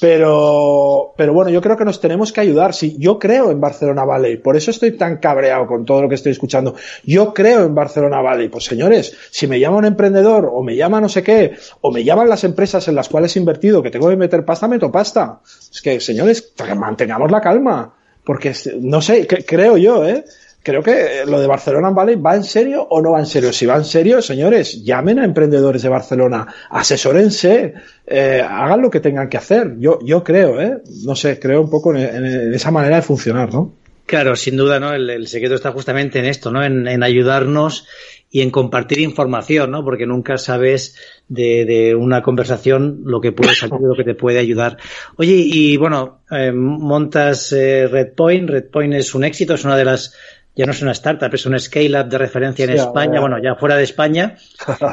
[0.00, 2.74] Pero, pero bueno, yo creo que nos tenemos que ayudar.
[2.74, 4.36] Sí, yo creo en Barcelona Valley.
[4.36, 6.74] Por eso estoy tan cabreado con todo lo que estoy escuchando.
[7.04, 8.48] Yo creo en Barcelona Valley.
[8.48, 12.04] Pues señores, si me llama un emprendedor o me llama no sé qué, o me
[12.04, 15.40] llaman las empresas en las cuales he invertido que tengo que meter pasta, meto pasta.
[15.72, 17.94] Es que, señores, mantengamos la calma.
[18.24, 20.24] Porque, no sé, creo yo, ¿eh?
[20.66, 23.52] Creo que lo de Barcelona Valley va en serio o no va en serio.
[23.52, 27.74] Si va en serio, señores, llamen a emprendedores de Barcelona, asesórense,
[28.04, 29.76] eh, hagan lo que tengan que hacer.
[29.78, 30.78] Yo, yo creo, ¿eh?
[31.04, 33.74] No sé, creo un poco en, esa manera de funcionar, ¿no?
[34.06, 34.92] Claro, sin duda, ¿no?
[34.92, 36.64] El, secreto está justamente en esto, ¿no?
[36.64, 37.86] En, ayudarnos
[38.28, 39.84] y en compartir información, ¿no?
[39.84, 40.96] Porque nunca sabes
[41.28, 44.78] de, una conversación lo que puede salir, lo que te puede ayudar.
[45.16, 48.50] Oye, y bueno, eh, montas eh, Redpoint.
[48.50, 50.12] Redpoint es un éxito, es una de las
[50.56, 53.76] ya no es una startup, es un scale-up de referencia en España, bueno, ya fuera
[53.76, 54.36] de España.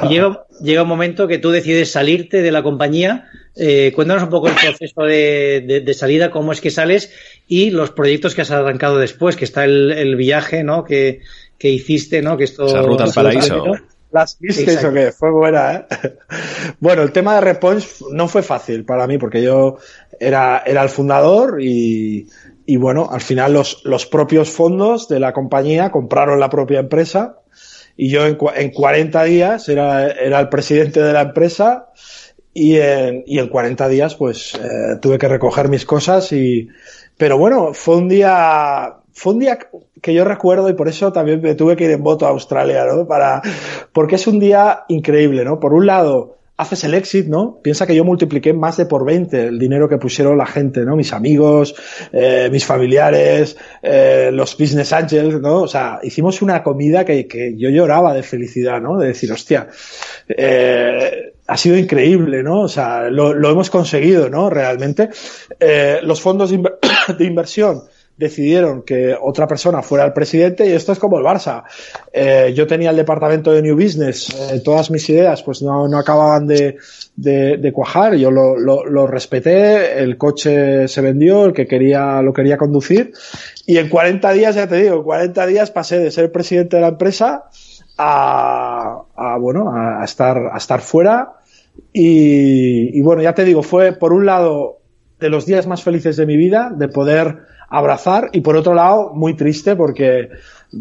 [0.04, 3.30] Y llega, llega, un momento que tú decides salirte de la compañía.
[3.56, 7.13] Eh, cuéntanos un poco el proceso de, salida, cómo es que sales
[7.47, 10.84] y los proyectos que has arrancado después, que está el, viaje, ¿no?
[10.84, 11.21] Que,
[11.58, 12.36] que, hiciste, ¿no?
[12.36, 12.65] Que esto.
[12.65, 13.63] Esa ruta al paraíso.
[14.12, 15.12] ¿Las viste o qué?
[15.12, 15.86] Fue buena, ¿eh?
[16.80, 19.78] bueno, el tema de Response no fue fácil para mí porque yo
[20.19, 22.28] era, era el fundador y,
[22.65, 27.39] y bueno, al final los, los propios fondos de la compañía compraron la propia empresa
[27.95, 31.89] y yo en, en 40 días era, era el presidente de la empresa
[32.54, 36.69] y en, y en 40 días pues eh, tuve que recoger mis cosas y
[37.17, 39.60] pero bueno fue un día fue un día
[40.02, 42.86] que yo recuerdo y por eso también me tuve que ir en voto a Australia
[42.86, 43.41] no para
[43.91, 47.60] porque es un día increíble no por un lado haces el exit, ¿no?
[47.63, 50.96] Piensa que yo multipliqué más de por 20 el dinero que pusieron la gente, ¿no?
[50.96, 51.76] Mis amigos,
[52.12, 55.63] eh, mis familiares, eh, los business angels, ¿no?
[55.63, 59.00] O sea, hicimos una comida que, que yo lloraba de felicidad, ¿no?
[59.00, 59.68] De decir, hostia,
[60.28, 62.62] eh, ha sido increíble, ¿no?
[62.62, 64.50] O sea, lo, hemos conseguido, ¿no?
[64.50, 65.10] Realmente.
[66.04, 66.62] Los fondos de
[67.26, 67.84] inversión
[68.17, 71.63] decidieron que otra persona fuera el presidente y esto es como el Barça.
[72.12, 75.97] Eh, yo tenía el departamento de New Business, eh, todas mis ideas pues no, no
[75.97, 76.78] acababan de,
[77.15, 82.58] de, cuajar, yo lo, lo, respeté, el coche se vendió, el que quería lo quería
[82.58, 83.13] conducir
[83.65, 86.82] y en 40 días, ya te digo, en 40 días pasé de ser presidente de
[86.84, 87.45] la empresa
[87.97, 91.34] a, a bueno, a, estar, a estar fuera
[91.91, 94.80] y, y bueno, ya te digo, fue por un lado
[95.19, 99.13] de los días más felices de mi vida, de poder abrazar y por otro lado
[99.15, 100.29] muy triste porque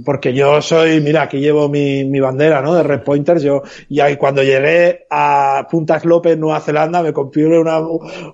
[0.04, 2.74] porque yo soy, mira, aquí llevo mi, mi bandera, ¿no?
[2.74, 3.42] De Red Pointers.
[3.42, 7.80] Yo, y ahí cuando llegué a Punta López, Nueva Zelanda, me compré una,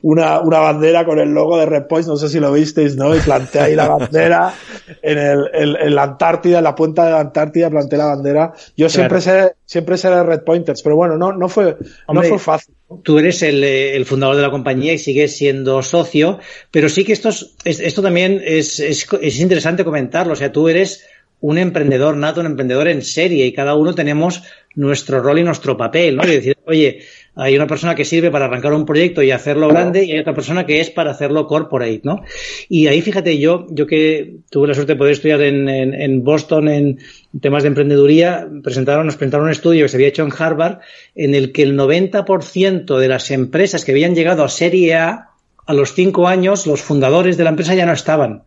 [0.02, 3.14] una, una bandera con el logo de Red Points, no sé si lo visteis, ¿no?
[3.14, 4.54] Y planté ahí la bandera
[5.02, 8.52] en el, en, la Antártida, en la punta de la Antártida, planté la bandera.
[8.76, 11.76] Yo siempre sé, siempre seré Red Pointers, pero bueno, no, no fue,
[12.12, 12.74] no fue fácil.
[13.02, 16.38] Tú eres el, el, fundador de la compañía y sigues siendo socio,
[16.70, 17.28] pero sí que esto,
[17.64, 20.32] esto también es, es, es interesante comentarlo.
[20.32, 21.04] O sea, tú eres
[21.40, 24.42] un emprendedor nato, un emprendedor en serie y cada uno tenemos
[24.74, 26.24] nuestro rol y nuestro papel, ¿no?
[26.24, 27.00] Y decir, oye,
[27.34, 30.34] hay una persona que sirve para arrancar un proyecto y hacerlo grande y hay otra
[30.34, 32.22] persona que es para hacerlo corporate, ¿no?
[32.68, 36.68] Y ahí fíjate, yo, yo que tuve la suerte de poder estudiar en, en, Boston
[36.68, 36.98] en
[37.40, 40.78] temas de emprendeduría, presentaron, nos presentaron un estudio que se había hecho en Harvard
[41.14, 45.30] en el que el 90% de las empresas que habían llegado a serie A
[45.66, 48.44] a los cinco años, los fundadores de la empresa ya no estaban.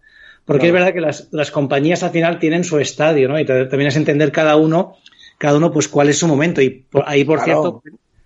[0.51, 3.39] Porque es verdad que las, las, compañías al final tienen su estadio, ¿no?
[3.39, 4.97] Y también es entender cada uno,
[5.37, 6.61] cada uno, pues cuál es su momento.
[6.61, 7.81] Y ahí, por cierto,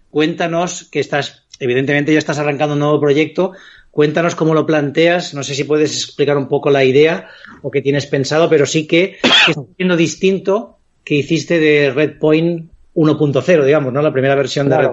[0.10, 3.54] cuéntanos que estás, evidentemente ya estás arrancando un nuevo proyecto.
[3.92, 5.34] Cuéntanos cómo lo planteas.
[5.34, 7.30] No sé si puedes explicar un poco la idea
[7.62, 12.72] o qué tienes pensado, pero sí que, es siendo distinto que hiciste de Red Point
[12.96, 14.02] 1.0, digamos, ¿no?
[14.02, 14.90] La primera versión de Red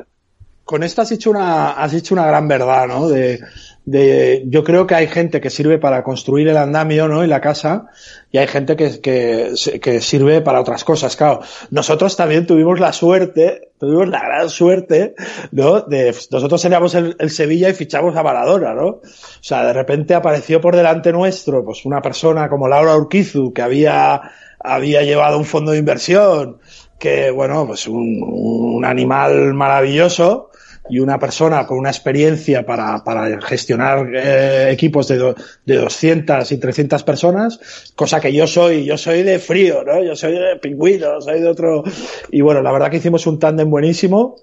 [0.65, 3.09] Con esta has hecho una, has hecho una gran verdad, ¿no?
[3.09, 3.41] De,
[3.85, 7.25] de, yo creo que hay gente que sirve para construir el andamio, ¿no?
[7.25, 7.87] Y la casa,
[8.31, 11.41] y hay gente que, que, que, sirve para otras cosas, claro.
[11.71, 15.15] Nosotros también tuvimos la suerte, tuvimos la gran suerte,
[15.51, 15.81] ¿no?
[15.81, 18.87] De, nosotros teníamos el, el Sevilla y fichamos a Maradona, ¿no?
[18.87, 19.03] O
[19.41, 24.23] sea, de repente apareció por delante nuestro, pues una persona como Laura Urquizu, que había,
[24.61, 26.59] había llevado un fondo de inversión,
[27.01, 30.52] que, bueno, pues un, un animal maravilloso,
[30.93, 36.59] y una persona con una experiencia para, para gestionar eh, equipos de, de 200 y
[36.59, 40.05] 300 personas, cosa que yo soy, yo soy de frío, ¿no?
[40.05, 41.83] Yo soy de pingüino, soy de otro...
[42.31, 44.37] Y bueno, la verdad que hicimos un tándem buenísimo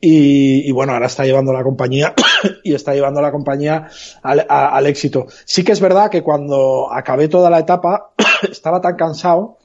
[0.00, 2.14] y, y, bueno, ahora está llevando la compañía
[2.64, 3.88] y está llevando la compañía
[4.22, 5.26] al, al éxito.
[5.44, 8.12] Sí que es verdad que cuando acabé toda la etapa
[8.50, 9.58] estaba tan cansado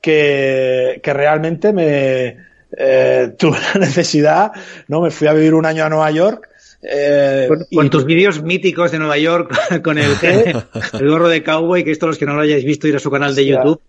[0.00, 2.36] que, que realmente me,
[2.76, 4.52] eh, tuve la necesidad,
[4.88, 5.00] ¿no?
[5.00, 6.48] Me fui a vivir un año a Nueva York.
[6.88, 7.90] Eh, con, con y...
[7.90, 9.50] tus vídeos míticos de Nueva York
[9.82, 12.94] con el, el, gorro de cowboy, que esto los que no lo hayáis visto, ir
[12.94, 13.80] a su canal de YouTube,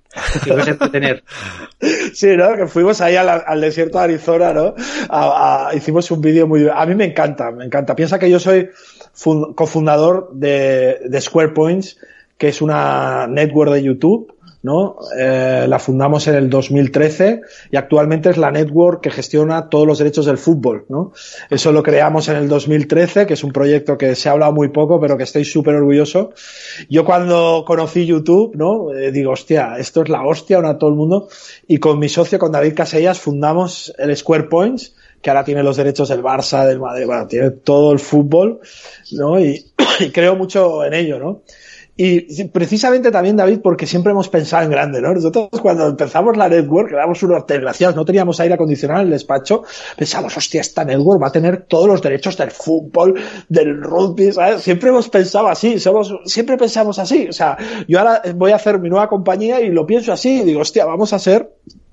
[0.44, 1.24] que vais a entretener.
[2.14, 2.56] Sí, ¿no?
[2.56, 4.74] Que fuimos ahí al, al desierto de Arizona, ¿no?
[5.10, 6.68] A, a, hicimos un vídeo muy...
[6.74, 7.96] A mí me encanta, me encanta.
[7.96, 8.70] Piensa que yo soy
[9.56, 11.98] cofundador de, de Square Points,
[12.38, 14.37] que es una network de YouTube
[14.68, 14.98] ¿no?
[15.18, 19.98] Eh, la fundamos en el 2013 y actualmente es la network que gestiona todos los
[19.98, 21.14] derechos del fútbol, ¿no?
[21.50, 24.68] Eso lo creamos en el 2013, que es un proyecto que se ha hablado muy
[24.68, 26.34] poco, pero que estoy súper orgulloso.
[26.90, 28.94] Yo cuando conocí YouTube, ¿no?
[28.94, 31.30] Eh, digo, hostia, esto es la hostia, a todo el mundo.
[31.68, 35.78] Y con mi socio, con David Casellas, fundamos el Square Points, que ahora tiene los
[35.78, 38.60] derechos del Barça, del Madrid, bueno, tiene todo el fútbol,
[39.14, 39.40] ¿no?
[39.40, 39.66] Y,
[40.02, 41.44] y creo mucho en ello, ¿no?
[42.00, 45.16] Y precisamente también, David, porque siempre hemos pensado en grande, ¿no?
[45.16, 49.64] Nosotros cuando empezamos la network, éramos unos desgraciados, no teníamos aire acondicionado en el despacho,
[49.98, 53.16] pensamos, hostia, esta network va a tener todos los derechos del fútbol,
[53.50, 54.62] del rugby, ¿sabes?
[54.62, 57.30] Siempre hemos pensado así, somos, siempre pensamos así.
[57.30, 57.58] O sea,
[57.88, 60.86] yo ahora voy a hacer mi nueva compañía y lo pienso así y digo, hostia,
[60.86, 61.52] vamos a ser,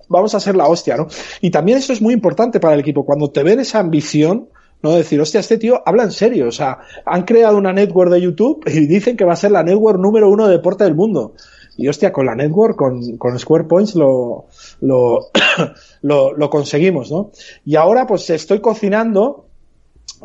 [0.09, 1.07] vamos a ser la hostia, ¿no?
[1.41, 3.07] Y también esto es muy importante para el equipo.
[3.07, 4.49] Cuando te ven esa ambición,
[4.83, 6.49] no decir, hostia, este tío habla en serio.
[6.49, 9.63] O sea, han creado una network de YouTube y dicen que va a ser la
[9.63, 11.35] network número uno de deporte del mundo.
[11.77, 14.47] Y hostia, con la network, con, con Square Points lo,
[14.81, 15.31] lo,
[16.03, 17.31] lo, lo conseguimos, ¿no?
[17.65, 19.47] Y ahora pues estoy cocinando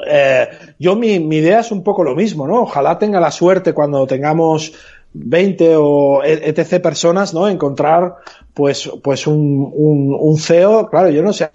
[0.07, 2.61] eh, yo mi, mi, idea es un poco lo mismo, ¿no?
[2.61, 4.73] Ojalá tenga la suerte cuando tengamos
[5.13, 7.49] 20 o etc personas, ¿no?
[7.49, 8.15] Encontrar
[8.53, 11.49] pues, pues un, un, un CEO, claro, yo no sé,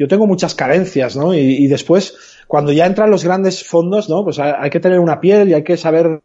[0.00, 1.34] yo tengo muchas carencias, ¿no?
[1.34, 2.14] Y, después,
[2.48, 4.24] cuando ya entran los grandes fondos, ¿no?
[4.24, 6.22] Pues hay, que tener una piel y hay que saber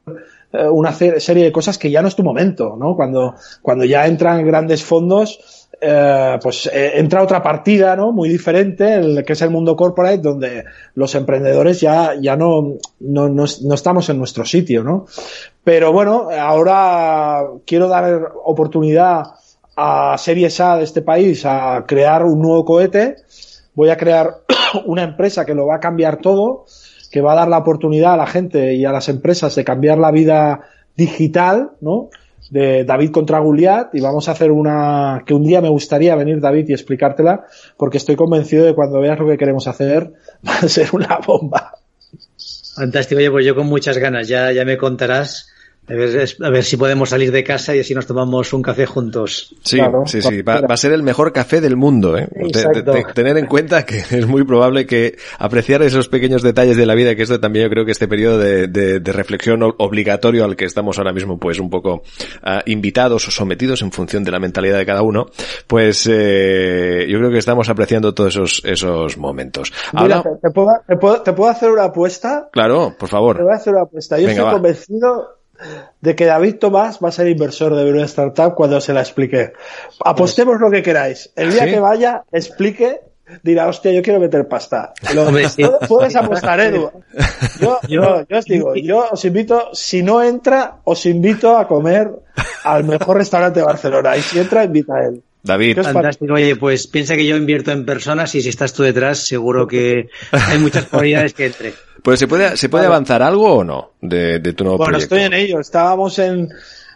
[0.54, 2.96] eh, una serie de cosas que ya no es tu momento, ¿no?
[2.96, 8.14] Cuando, cuando ya entran grandes fondos, eh, pues eh, entra otra partida, ¿no?
[8.14, 13.74] Muy diferente, que es el mundo corporate, donde los emprendedores ya, ya no, no, no
[13.74, 15.06] estamos en nuestro sitio, ¿no?
[15.66, 19.34] Pero bueno, ahora quiero dar oportunidad
[19.76, 23.18] a Series A de este país a crear un nuevo cohete
[23.76, 24.38] voy a crear
[24.86, 26.66] una empresa que lo va a cambiar todo,
[27.12, 29.98] que va a dar la oportunidad a la gente y a las empresas de cambiar
[29.98, 30.62] la vida
[30.96, 32.10] digital, ¿no?
[32.50, 36.40] De David contra Goliat y vamos a hacer una que un día me gustaría venir
[36.40, 40.14] David y explicártela porque estoy convencido de cuando veas lo que queremos hacer
[40.48, 41.74] va a ser una bomba.
[42.76, 45.55] Fantástico, oye, pues yo con muchas ganas, ya, ya me contarás
[45.88, 48.86] a ver, a ver, si podemos salir de casa y así nos tomamos un café
[48.86, 49.56] juntos.
[49.64, 50.42] Sí, claro, sí, sí.
[50.42, 52.18] Va, va, a ser el mejor café del mundo.
[52.18, 52.28] ¿eh?
[52.32, 56.86] De, de, tener en cuenta que es muy probable que apreciar esos pequeños detalles de
[56.86, 60.56] la vida, que esto también yo creo que este periodo de, de reflexión obligatorio al
[60.56, 64.40] que estamos ahora mismo, pues un poco uh, invitados o sometidos en función de la
[64.40, 65.28] mentalidad de cada uno,
[65.68, 69.72] pues eh, yo creo que estamos apreciando todos esos, esos momentos.
[69.94, 70.40] Mira, ahora...
[70.42, 72.50] te, puedo, te, puedo, ¿te, puedo, hacer una apuesta?
[72.52, 73.38] Claro, por favor.
[73.38, 74.18] Te voy a hacer una apuesta.
[74.18, 74.54] Yo Venga, estoy va.
[74.54, 75.36] convencido
[76.02, 79.54] de que David Tomás va a ser inversor de una startup cuando se la explique.
[80.04, 81.32] Apostemos lo que queráis.
[81.36, 81.72] El día ¿Sí?
[81.72, 83.02] que vaya, explique,
[83.44, 84.94] dirá, hostia, yo quiero meter pasta.
[85.14, 85.26] Lo.
[85.88, 86.92] Puedes apostar, Edu.
[87.60, 92.12] Yo, yo, yo os digo, yo os invito, si no entra, os invito a comer
[92.64, 94.16] al mejor restaurante de Barcelona.
[94.18, 95.24] Y si entra, invita a él.
[95.46, 95.82] David.
[95.82, 96.34] Fantástico.
[96.34, 100.10] Oye, pues piensa que yo invierto en personas y si estás tú detrás, seguro que
[100.32, 101.74] hay muchas probabilidades que entre.
[102.02, 105.16] Pues se puede, se puede avanzar algo o no de, de tu nuevo bueno, proyecto.
[105.16, 105.60] estoy en ello.
[105.60, 106.50] Estábamos en,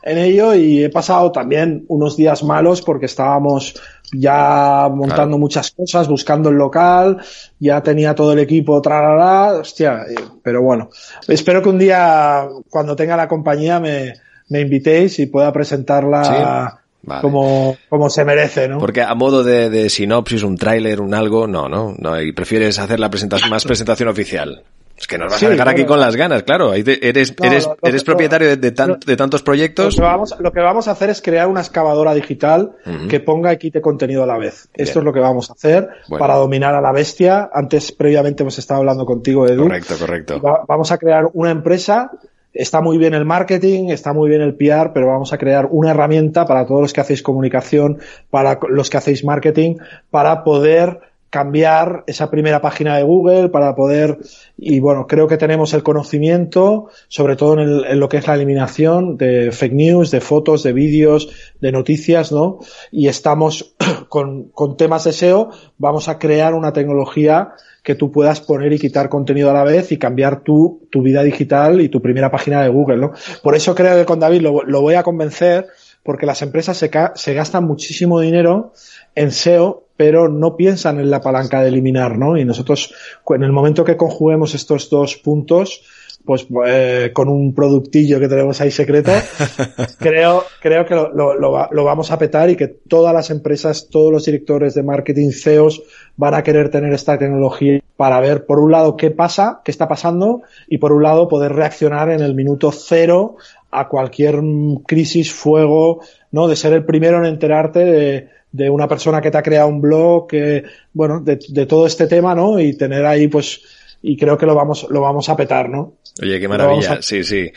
[0.03, 3.75] en ello y he pasado también unos días malos porque estábamos
[4.11, 7.21] ya montando muchas cosas, buscando el local,
[7.59, 10.89] ya tenía todo el equipo, trarara, hostia, eh, pero bueno,
[11.27, 14.13] espero que un día cuando tenga la compañía me,
[14.49, 16.78] me invitéis y pueda presentarla
[17.21, 18.79] como, como se merece, ¿no?
[18.79, 22.79] Porque a modo de, de sinopsis, un tráiler, un algo, no, no, no, y prefieres
[22.79, 24.63] hacer la presentación, más presentación oficial.
[24.99, 26.73] Es que nos vas a dejar aquí con las ganas, claro.
[26.73, 29.95] Eres, eres, eres propietario de, de, tantos proyectos.
[29.95, 32.73] Lo que, vamos, lo que, vamos, a hacer es crear una excavadora digital
[33.09, 34.67] que ponga y quite contenido a la vez.
[34.73, 37.49] Esto es lo que vamos a hacer para dominar a la bestia.
[37.53, 39.63] Antes, previamente, hemos estado hablando contigo, Edu.
[39.63, 40.41] Correcto, correcto.
[40.67, 42.11] vamos a crear una empresa
[42.53, 45.91] Está muy bien el marketing, está muy bien el PR, pero vamos a crear una
[45.91, 49.77] herramienta para todos los que hacéis comunicación, para los que hacéis marketing,
[50.09, 54.17] para poder cambiar esa primera página de Google para poder,
[54.57, 59.17] y bueno, creo que tenemos el conocimiento, sobre todo en, lo que es la eliminación
[59.17, 61.29] de fake news, de fotos, de vídeos,
[61.61, 62.59] de noticias, ¿no?
[62.91, 63.75] Y estamos
[64.09, 67.53] con, con temas de SEO, vamos a crear una tecnología
[67.89, 71.23] que tú puedas poner y quitar contenido a la vez y cambiar tu, tu vida
[71.23, 73.13] digital y tu primera página de Google, ¿no?
[73.41, 75.65] Por eso creo que con David lo, lo voy a convencer,
[76.03, 78.73] porque las empresas se, se gastan muchísimo dinero
[79.15, 82.37] en SEO pero no piensan en la palanca de eliminar, ¿no?
[82.37, 82.93] Y nosotros,
[83.27, 85.81] en el momento que conjuguemos estos dos puntos,
[86.29, 89.11] pues eh, con un productillo que tenemos ahí secreto,
[89.97, 94.11] creo, creo que lo, lo, lo, vamos a petar y que todas las empresas, todos
[94.11, 95.81] los directores de marketing, CEOs,
[96.17, 99.87] van a querer tener esta tecnología para ver, por un lado, qué pasa, qué está
[99.87, 103.37] pasando, y por un lado, poder reaccionar en el minuto cero
[103.71, 104.39] a cualquier
[104.85, 106.01] crisis, fuego,
[106.31, 106.47] ¿no?
[106.47, 109.81] De ser el primero en enterarte de, de una persona que te ha creado un
[109.81, 110.63] blog, que,
[110.93, 112.59] bueno, de, de, todo este tema, ¿no?
[112.59, 113.63] Y tener ahí, pues,
[114.01, 115.95] y creo que lo vamos, lo vamos a petar, ¿no?
[116.21, 117.01] Oye, qué maravilla.
[117.01, 117.51] Sí, sí.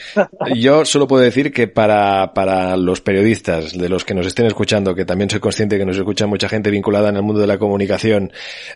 [0.57, 4.95] Yo solo puedo decir que para, para los periodistas, de los que nos estén escuchando,
[4.95, 7.59] que también soy consciente que nos escucha mucha gente vinculada en el mundo de la
[7.59, 8.33] comunicación,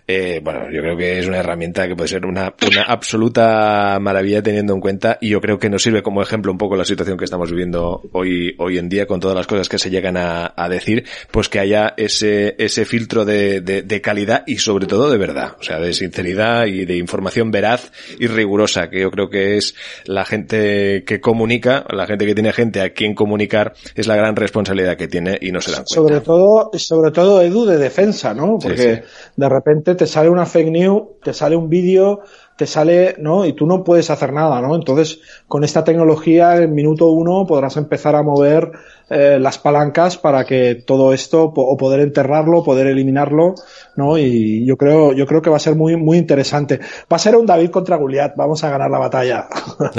[0.07, 4.43] eh, bueno, yo creo que es una herramienta que puede ser una, una absoluta maravilla
[4.43, 7.17] teniendo en cuenta y yo creo que nos sirve como ejemplo un poco la situación
[7.17, 10.53] que estamos viviendo hoy, hoy en día con todas las cosas que se llegan a,
[10.57, 15.11] a decir, pues que haya ese, ese filtro de, de, de calidad y sobre todo
[15.11, 19.31] de verdad, o sea, de sinceridad y de información veraz y rigurosa, que yo creo
[19.31, 24.07] que es la gente que comunica, la gente que tiene gente a quien comunicar, es
[24.07, 25.95] la gran responsabilidad que tiene y no se dan cuenta.
[25.95, 28.59] Sobre todo, sobre todo, Edu, de defensa, ¿no?
[28.59, 29.05] Porque
[29.37, 32.21] de repente te sale una fake news, te sale un vídeo,
[32.57, 33.47] te sale, ¿no?
[33.47, 34.75] Y tú no puedes hacer nada, ¿no?
[34.75, 38.71] Entonces, con esta tecnología, en minuto uno podrás empezar a mover
[39.09, 43.55] eh, las palancas para que todo esto, o poder enterrarlo, poder eliminarlo,
[43.95, 44.19] ¿no?
[44.19, 46.81] Y yo creo, yo creo que va a ser muy, muy interesante.
[46.81, 49.47] Va a ser un David contra Goliat, vamos a ganar la batalla.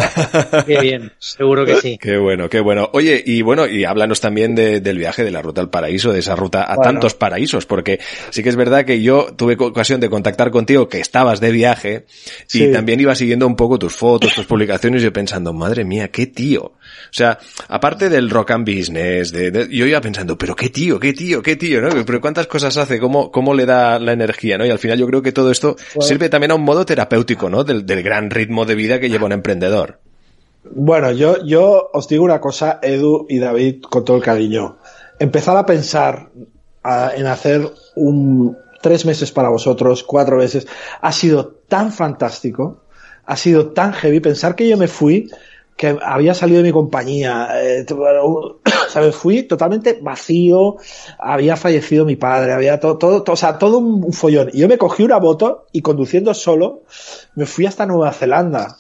[0.66, 1.98] Qué bien, seguro que sí.
[1.98, 2.90] Qué bueno, qué bueno.
[2.92, 6.20] Oye, y bueno, y háblanos también de, del viaje de la ruta al paraíso, de
[6.20, 8.00] esa ruta a tantos paraísos, porque
[8.30, 12.06] sí que es verdad que yo tuve ocasión de contactar contigo, que estabas de viaje,
[12.54, 16.10] y también iba siguiendo un poco tus fotos, tus publicaciones, y yo pensando, madre mía,
[16.10, 16.74] qué tío.
[17.10, 21.14] O sea, aparte del rock and business, de, yo iba pensando, pero qué tío, qué
[21.14, 21.90] tío, qué tío, ¿no?
[22.06, 24.66] Pero cuántas cosas hace, cómo, cómo le da la, energía, ¿no?
[24.66, 27.64] Y al final yo creo que todo esto sirve también a un modo terapéutico, ¿no?
[27.64, 30.00] Del, del, gran ritmo de vida que lleva un emprendedor.
[30.72, 34.78] Bueno, yo, yo os digo una cosa, Edu y David, con todo el cariño.
[35.20, 36.30] Empezar a pensar
[36.84, 40.68] a, en hacer un tres meses para vosotros, cuatro meses,
[41.02, 42.84] ha sido tan fantástico,
[43.26, 44.20] ha sido tan heavy.
[44.20, 45.30] Pensar que yo me fui
[45.78, 47.86] que había salido de mi compañía, eh,
[48.90, 49.16] ¿sabes?
[49.16, 50.78] Fui totalmente vacío,
[51.20, 54.50] había fallecido mi padre, había todo, todo, todo, o sea, todo un follón.
[54.52, 56.82] Y yo me cogí una moto y conduciendo solo,
[57.36, 58.76] me fui hasta Nueva Zelanda.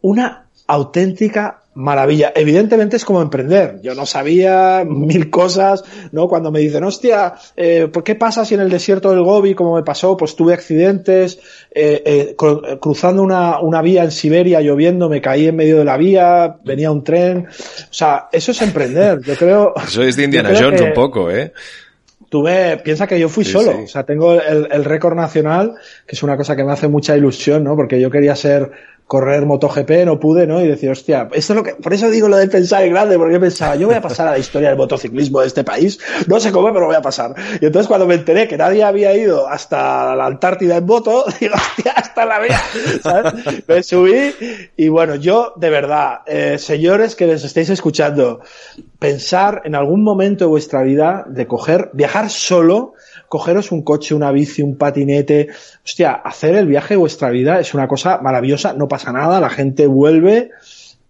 [0.00, 0.41] Una
[0.72, 2.32] auténtica maravilla.
[2.34, 3.80] Evidentemente es como emprender.
[3.82, 6.28] Yo no sabía mil cosas, ¿no?
[6.28, 9.76] Cuando me dicen, hostia, eh, ¿por qué pasa si en el desierto del Gobi, como
[9.76, 11.38] me pasó, pues tuve accidentes,
[11.74, 12.36] eh, eh,
[12.80, 16.90] cruzando una, una vía en Siberia, lloviendo, me caí en medio de la vía, venía
[16.90, 17.48] un tren.
[17.48, 19.20] O sea, eso es emprender.
[19.22, 19.74] Yo creo.
[19.86, 21.52] Eso es de Indiana Jones un poco, ¿eh?
[22.30, 25.74] tuve, piensa que yo fui solo, o sea, tengo el, el récord nacional,
[26.06, 27.76] que es una cosa que me hace mucha ilusión, ¿no?
[27.76, 28.70] Porque yo quería ser
[29.12, 30.62] correr MotoGP, no pude, ¿no?
[30.62, 33.18] Y decir, hostia, esto es lo que, por eso digo lo de pensar en grande,
[33.18, 35.98] porque yo pensaba, yo voy a pasar a la historia del motociclismo de este país,
[36.28, 37.34] no sé cómo, pero voy a pasar.
[37.60, 41.54] Y entonces cuando me enteré que nadie había ido hasta la Antártida en moto, digo,
[41.54, 42.40] hostia, hasta la
[43.02, 43.34] ¿sabes?
[43.68, 44.32] Me subí
[44.78, 48.40] y bueno, yo, de verdad, eh, señores que les estéis escuchando,
[48.98, 52.94] pensar en algún momento de vuestra vida de coger, viajar solo,
[53.32, 55.48] cogeros un coche, una bici, un patinete,
[55.82, 59.48] hostia, hacer el viaje de vuestra vida es una cosa maravillosa, no pasa nada, la
[59.48, 60.50] gente vuelve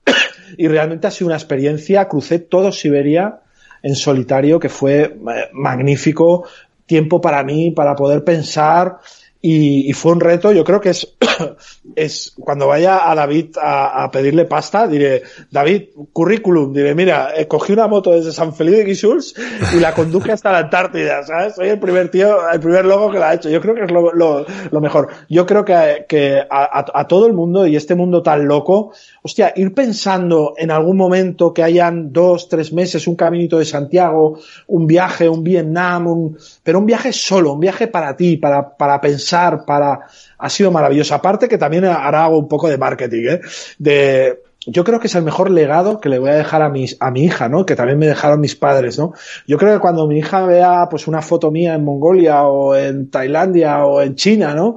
[0.57, 2.07] y realmente ha sido una experiencia.
[2.07, 3.41] Crucé todo Siberia
[3.83, 6.45] en solitario, que fue eh, magnífico,
[6.87, 8.99] tiempo para mí, para poder pensar,
[9.45, 11.17] y, y, fue un reto, yo creo que es,
[11.97, 17.49] es cuando vaya a David a, a, pedirle pasta, diré, David, currículum, diré, mira, eh,
[17.49, 19.35] cogí una moto desde San Felipe de Guixols
[19.75, 21.57] y la conduje hasta la Antártida, ¿sabes?
[21.57, 23.51] Soy el primer tío, el primer logo que la ha hecho.
[23.51, 25.09] Yo creo que es lo, lo, lo mejor.
[25.29, 29.53] Yo creo que, que a, a, todo el mundo y este mundo tan loco, hostia,
[29.57, 34.39] ir pensando en algún momento que hayan dos, tres meses, un caminito de Santiago,
[34.69, 39.01] un viaje, un Vietnam, un, pero un viaje solo, un viaje para ti, para, para
[39.01, 39.32] pensar
[39.65, 40.01] para,
[40.39, 41.15] ha sido maravilloso.
[41.15, 43.41] Aparte que también hará un poco de marketing, ¿eh?
[43.79, 46.87] De, yo creo que es el mejor legado que le voy a dejar a mi,
[47.01, 47.67] a mi hija, ¿no?
[47.67, 49.13] Que también me dejaron mis padres, ¿no?
[49.47, 53.11] Yo creo que cuando mi hija vea, pues, una foto mía en Mongolia o en
[53.11, 54.77] Tailandia o en China, ¿no?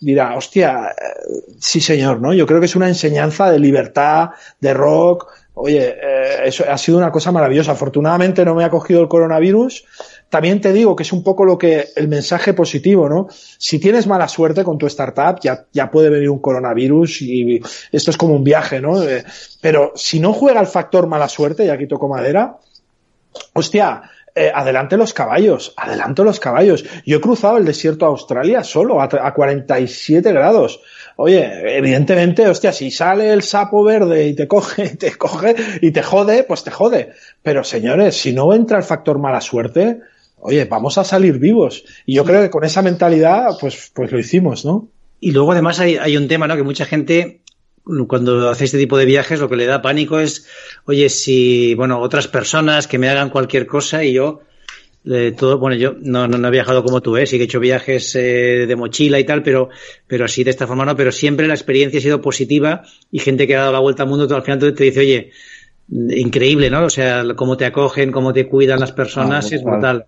[0.00, 2.32] Dirá, hostia, eh, sí señor, ¿no?
[2.32, 4.30] Yo creo que es una enseñanza de libertad,
[4.60, 5.26] de rock.
[5.52, 7.72] Oye, eh, eso ha sido una cosa maravillosa.
[7.72, 9.84] Afortunadamente no me ha cogido el coronavirus,
[10.28, 13.28] también te digo que es un poco lo que el mensaje positivo, ¿no?
[13.30, 17.60] Si tienes mala suerte con tu startup, ya, ya puede venir un coronavirus y
[17.92, 19.02] esto es como un viaje, ¿no?
[19.02, 19.24] Eh,
[19.60, 22.56] pero si no juega el factor mala suerte, y aquí toco madera,
[23.52, 24.02] hostia,
[24.34, 26.84] eh, adelante los caballos, adelante los caballos.
[27.06, 30.82] Yo he cruzado el desierto de Australia solo a, a 47 grados.
[31.16, 36.02] Oye, evidentemente, hostia, si sale el sapo verde y te coge, te coge y te
[36.02, 37.12] jode, pues te jode.
[37.42, 40.00] Pero señores, si no entra el factor mala suerte,
[40.46, 41.84] oye, vamos a salir vivos.
[42.06, 44.88] Y yo creo que con esa mentalidad, pues, pues lo hicimos, ¿no?
[45.20, 46.56] Y luego además hay, hay un tema, ¿no?
[46.56, 47.40] Que mucha gente
[48.08, 50.48] cuando hace este tipo de viajes lo que le da pánico es,
[50.86, 54.40] oye, si, bueno, otras personas que me hagan cualquier cosa y yo,
[55.04, 57.26] eh, todo, bueno, yo no, no, no, he viajado como tú, ¿eh?
[57.26, 59.68] sí que he hecho viajes eh, de mochila y tal, pero,
[60.08, 62.82] pero así de esta forma no, pero siempre la experiencia ha sido positiva
[63.12, 65.30] y gente que ha dado la vuelta al mundo, al final te dice, oye,
[65.88, 66.86] increíble, ¿no?
[66.86, 70.06] O sea, cómo te acogen, cómo te cuidan las personas, ah, es brutal.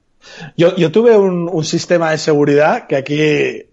[0.57, 3.67] Yo, yo tuve un, un, sistema de seguridad que aquí,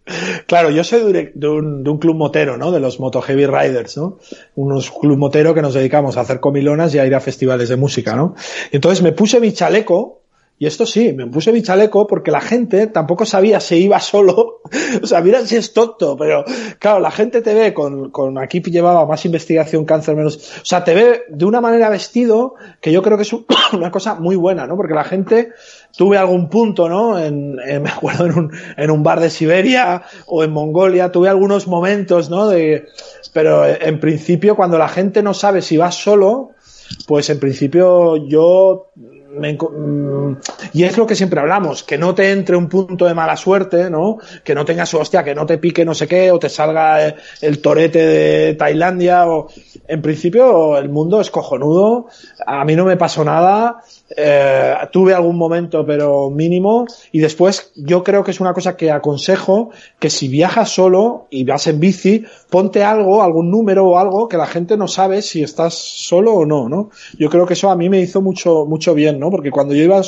[0.48, 2.72] claro, yo soy de un, de un, club motero, ¿no?
[2.72, 4.20] De los Moto Heavy Riders, ¿no?
[4.56, 7.76] Unos club motero que nos dedicamos a hacer comilonas y a ir a festivales de
[7.76, 8.36] música, ¿no?
[8.72, 10.22] Entonces me puse mi chaleco,
[10.58, 14.62] y esto sí, me puse mi chaleco porque la gente tampoco sabía si iba solo.
[15.04, 16.46] o sea, mira si es tonto, pero
[16.80, 20.38] claro, la gente te ve con, con aquí llevaba más investigación, cáncer, menos.
[20.62, 23.34] O sea, te ve de una manera vestido que yo creo que es
[23.74, 24.78] una cosa muy buena, ¿no?
[24.78, 25.52] Porque la gente,
[25.98, 27.20] tuve algún punto, ¿no?
[27.20, 31.68] En, me acuerdo en un, en un bar de Siberia o en Mongolia, tuve algunos
[31.68, 32.48] momentos, ¿no?
[32.48, 32.88] De,
[33.34, 36.52] pero en principio, cuando la gente no sabe si va solo,
[37.08, 38.92] pues en principio yo
[39.38, 40.38] me, mm,
[40.74, 43.90] y es lo que siempre hablamos, que no te entre un punto de mala suerte,
[43.90, 44.18] ¿no?
[44.44, 47.62] Que no tengas, hostia, que no te pique no sé qué, o te salga el
[47.62, 49.48] torete de Tailandia, o
[49.88, 52.08] en principio el mundo es cojonudo,
[52.46, 58.04] a mí no me pasó nada, eh, tuve algún momento, pero mínimo, y después yo
[58.04, 62.24] creo que es una cosa que aconsejo, que si viajas solo y vas en bici,
[62.50, 66.46] ponte algo, algún número o algo que la gente no sabe si estás solo o
[66.46, 66.92] no, ¿no?
[67.18, 69.32] Yo creo que eso a mí me hizo mucho, mucho bien, ¿no?
[69.32, 70.02] Porque cuando yo iba,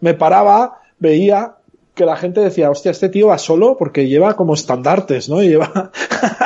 [0.00, 1.56] me paraba, veía
[1.94, 5.42] que la gente decía, hostia, este tío va solo porque lleva como estandartes, ¿no?
[5.42, 5.92] Y lleva,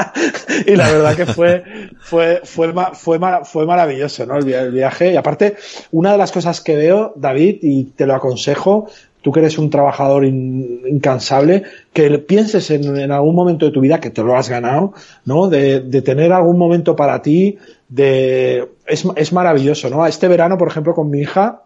[0.66, 1.64] y la verdad que fue,
[1.98, 4.36] fue, fue, fue, fue maravilloso, ¿no?
[4.36, 5.12] El viaje.
[5.12, 5.56] Y aparte,
[5.90, 8.90] una de las cosas que veo, David, y te lo aconsejo,
[9.22, 14.00] tú que eres un trabajador incansable, que pienses en, en, algún momento de tu vida
[14.00, 14.92] que te lo has ganado,
[15.24, 15.48] ¿no?
[15.48, 17.56] De, de tener algún momento para ti,
[17.88, 20.06] de, es, es maravilloso, ¿no?
[20.06, 21.62] Este verano, por ejemplo, con mi hija,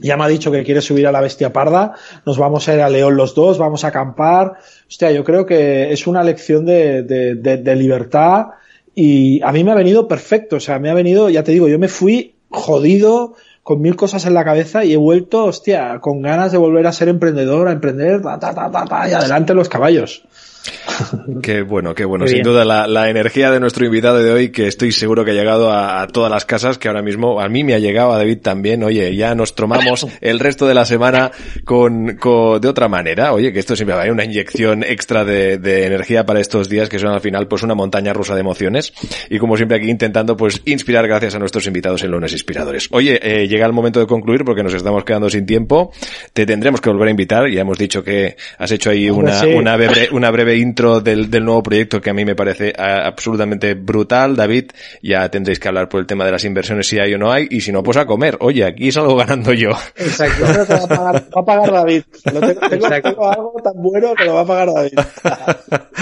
[0.00, 1.94] ya me ha dicho que quiere subir a la bestia parda,
[2.26, 4.54] nos vamos a ir a León los dos, vamos a acampar.
[4.88, 8.46] Hostia, yo creo que es una lección de, de, de, libertad
[8.94, 11.68] y a mí me ha venido perfecto, o sea, me ha venido, ya te digo,
[11.68, 13.34] yo me fui jodido,
[13.64, 16.92] con mil cosas en la cabeza y he vuelto, hostia, con ganas de volver a
[16.92, 20.24] ser emprendedor, a emprender, ta, ta, ta, ta, ta y adelante los caballos.
[21.42, 22.26] Qué bueno, qué bueno.
[22.26, 25.34] Sin duda la, la, energía de nuestro invitado de hoy, que estoy seguro que ha
[25.34, 28.18] llegado a, a, todas las casas, que ahora mismo a mí me ha llegado, a
[28.18, 28.82] David también.
[28.82, 31.30] Oye, ya nos tomamos el resto de la semana
[31.64, 33.32] con, con de otra manera.
[33.32, 36.88] Oye, que esto siempre va a una inyección extra de, de, energía para estos días
[36.88, 38.92] que son al final pues una montaña rusa de emociones.
[39.28, 42.88] Y como siempre aquí intentando pues inspirar gracias a nuestros invitados en Lunes Inspiradores.
[42.90, 45.92] Oye, eh, llega el momento de concluir porque nos estamos quedando sin tiempo.
[46.32, 47.50] Te tendremos que volver a invitar.
[47.50, 49.46] Ya hemos dicho que has hecho ahí una, sí.
[49.48, 53.74] una breve, una breve intro del, del, nuevo proyecto que a mí me parece absolutamente
[53.74, 54.36] brutal.
[54.36, 57.32] David, ya tendréis que hablar por el tema de las inversiones si hay o no
[57.32, 58.36] hay, y si no, pues a comer.
[58.40, 59.70] Oye, aquí salgo ganando yo.
[59.96, 60.44] Exacto.
[60.44, 62.02] va, a pagar, va a pagar David.
[62.32, 64.98] Lo tengo, tengo, tengo, algo tan bueno que lo va a pagar David.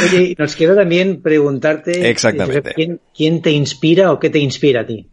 [0.03, 2.72] Oye, nos quiero también preguntarte Exactamente.
[2.74, 5.09] ¿quién, quién te inspira o qué te inspira a ti.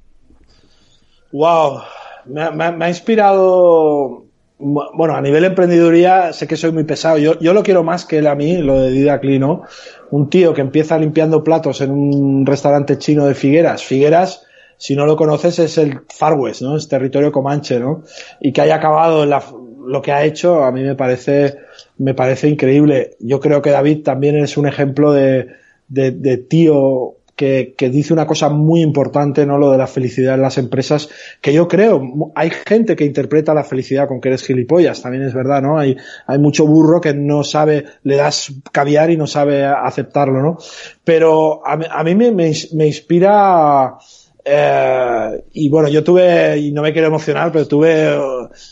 [1.31, 1.81] Wow,
[2.25, 4.28] me, ha inspirado
[4.59, 7.17] bueno, a nivel emprendeduría sé que soy muy pesado.
[7.17, 9.63] Yo, yo lo quiero más que él a mí, lo de Dida Clino.
[10.11, 13.83] Un tío que empieza limpiando platos en un restaurante chino de Figueras.
[13.83, 14.45] Figueras,
[14.77, 16.75] si no lo conoces, es el Far West, ¿no?
[16.75, 18.03] Es territorio comanche, ¿no?
[18.41, 19.41] Y que haya acabado la,
[19.85, 21.55] lo que ha hecho, a mí me parece,
[21.97, 23.11] me parece increíble.
[23.19, 25.47] Yo creo que David también es un ejemplo de,
[25.87, 29.57] de, de tío que, dice una cosa muy importante, ¿no?
[29.57, 31.07] Lo de la felicidad en las empresas,
[31.39, 32.03] que yo creo,
[32.35, 35.79] hay gente que interpreta la felicidad con que eres gilipollas, también es verdad, ¿no?
[35.79, 35.95] Hay,
[36.27, 40.57] hay mucho burro que no sabe, le das caviar y no sabe aceptarlo, ¿no?
[41.05, 43.95] Pero a, mí me, me, inspira,
[44.43, 48.19] eh, y bueno, yo tuve, y no me quiero emocionar, pero tuve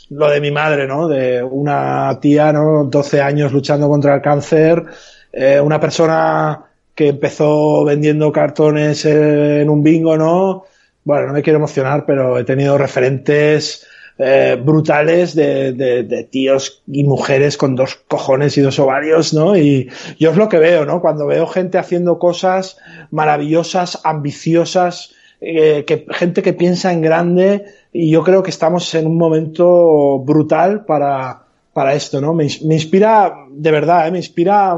[0.09, 1.07] lo de mi madre, ¿no?
[1.07, 2.83] De una tía, ¿no?
[2.83, 4.83] 12 años luchando contra el cáncer,
[5.31, 6.66] eh, una persona
[6.97, 10.63] que empezó vendiendo cartones en un bingo, ¿no?
[11.03, 13.85] Bueno, no me quiero emocionar, pero he tenido referentes
[14.17, 19.55] eh, brutales de, de, tíos y mujeres con dos cojones y dos ovarios, ¿no?
[19.55, 20.99] Y yo es lo que veo, ¿no?
[20.99, 22.77] Cuando veo gente haciendo cosas
[23.11, 29.05] maravillosas, ambiciosas, eh, que, gente que piensa en grande, y yo creo que estamos en
[29.05, 31.46] un momento brutal para,
[31.77, 32.33] para esto, ¿no?
[32.33, 34.11] Me, inspira, de verdad, ¿eh?
[34.11, 34.75] me inspira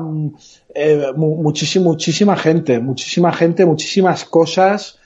[0.76, 5.00] eh, muchísima, muchísima gente, muchísima gente, muchísimas cosas.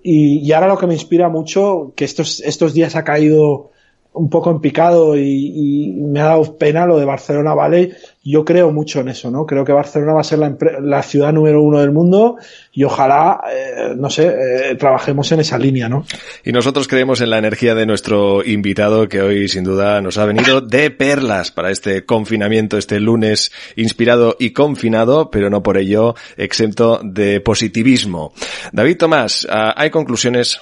[0.00, 3.72] Y, y, ahora lo que me inspira mucho, que estos, estos días ha caído
[4.12, 7.92] un poco en picado y, me ha dado pena lo de Barcelona Valley.
[8.24, 9.46] Yo creo mucho en eso, ¿no?
[9.46, 12.36] Creo que Barcelona va a ser la, ciudad número uno del mundo
[12.72, 16.04] y ojalá, eh, no sé, eh, trabajemos en esa línea, ¿no?
[16.44, 20.26] Y nosotros creemos en la energía de nuestro invitado que hoy sin duda nos ha
[20.26, 26.14] venido de perlas para este confinamiento, este lunes inspirado y confinado, pero no por ello
[26.36, 28.32] exento de positivismo.
[28.72, 30.60] David Tomás, ah, ¿hay conclusiones?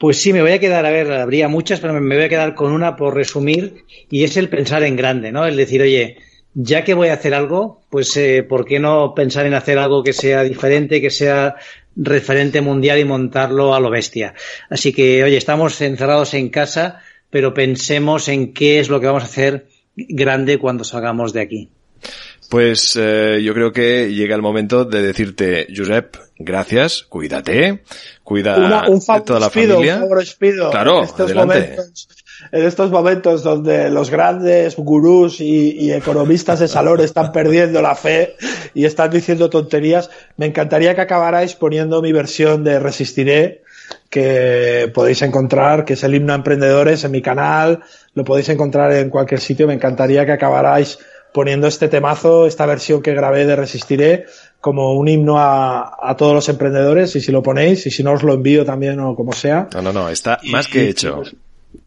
[0.00, 2.54] Pues sí, me voy a quedar, a ver, habría muchas, pero me voy a quedar
[2.54, 5.44] con una por resumir, y es el pensar en grande, ¿no?
[5.44, 6.16] El decir, oye,
[6.54, 10.02] ya que voy a hacer algo, pues eh, ¿por qué no pensar en hacer algo
[10.02, 11.56] que sea diferente, que sea
[11.96, 14.32] referente mundial y montarlo a lo bestia?
[14.70, 19.24] Así que, oye, estamos encerrados en casa, pero pensemos en qué es lo que vamos
[19.24, 21.68] a hacer grande cuando salgamos de aquí.
[22.48, 27.82] Pues eh, yo creo que llega el momento de decirte, Josep, gracias, cuídate,
[28.24, 30.02] cuida de toda la familia.
[30.70, 32.08] claro, en estos Momentos,
[32.52, 38.36] en estos momentos donde los grandes gurús y, economistas de salón están perdiendo la fe
[38.74, 43.62] y están diciendo tonterías, me encantaría que acabarais poniendo mi versión de Resistiré,
[44.08, 47.80] que podéis encontrar, que es el himno a emprendedores en mi canal,
[48.14, 50.98] lo podéis encontrar en cualquier sitio, me encantaría que acabarais
[51.32, 54.26] poniendo este temazo, esta versión que grabé de Resistiré,
[54.60, 58.22] como un himno a, todos los emprendedores, y si lo ponéis, y si no os
[58.22, 59.68] lo envío también o como sea.
[59.74, 61.22] No, no, no, está más que hecho.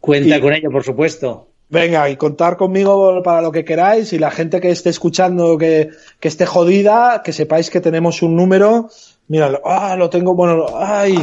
[0.00, 1.48] Cuenta con ello, por supuesto.
[1.68, 5.90] Venga, y contar conmigo para lo que queráis, y la gente que esté escuchando que,
[6.20, 8.90] que esté jodida, que sepáis que tenemos un número
[9.26, 11.16] Mira, ah, lo tengo, bueno, ay,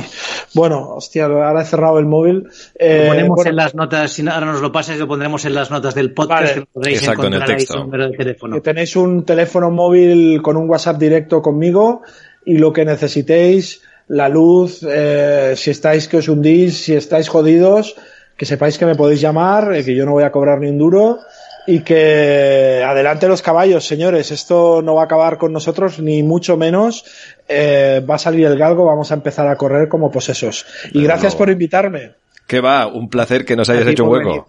[0.56, 2.48] bueno, hostia, ahora he cerrado el móvil.
[2.74, 5.70] Eh, lo ponemos en las notas, si ahora nos lo pasas, lo pondremos en las
[5.70, 7.78] notas del podcast, que podréis encontrar en el texto.
[7.78, 8.56] Ahí número de teléfono.
[8.56, 12.02] Que tenéis un teléfono móvil con un WhatsApp directo conmigo
[12.44, 17.96] y lo que necesitéis, la luz, eh, si estáis que os hundís, si estáis jodidos,
[18.36, 20.80] que sepáis que me podéis llamar, eh, que yo no voy a cobrar ni un
[20.80, 21.20] duro
[21.68, 24.32] y que adelante los caballos, señores.
[24.32, 27.06] Esto no va a acabar con nosotros, ni mucho menos.
[27.54, 30.66] Eh, va a salir el galgo, vamos a empezar a correr como posesos.
[30.94, 32.14] Y gracias por invitarme.
[32.48, 34.46] Que va, un placer que nos hayas hecho un hueco.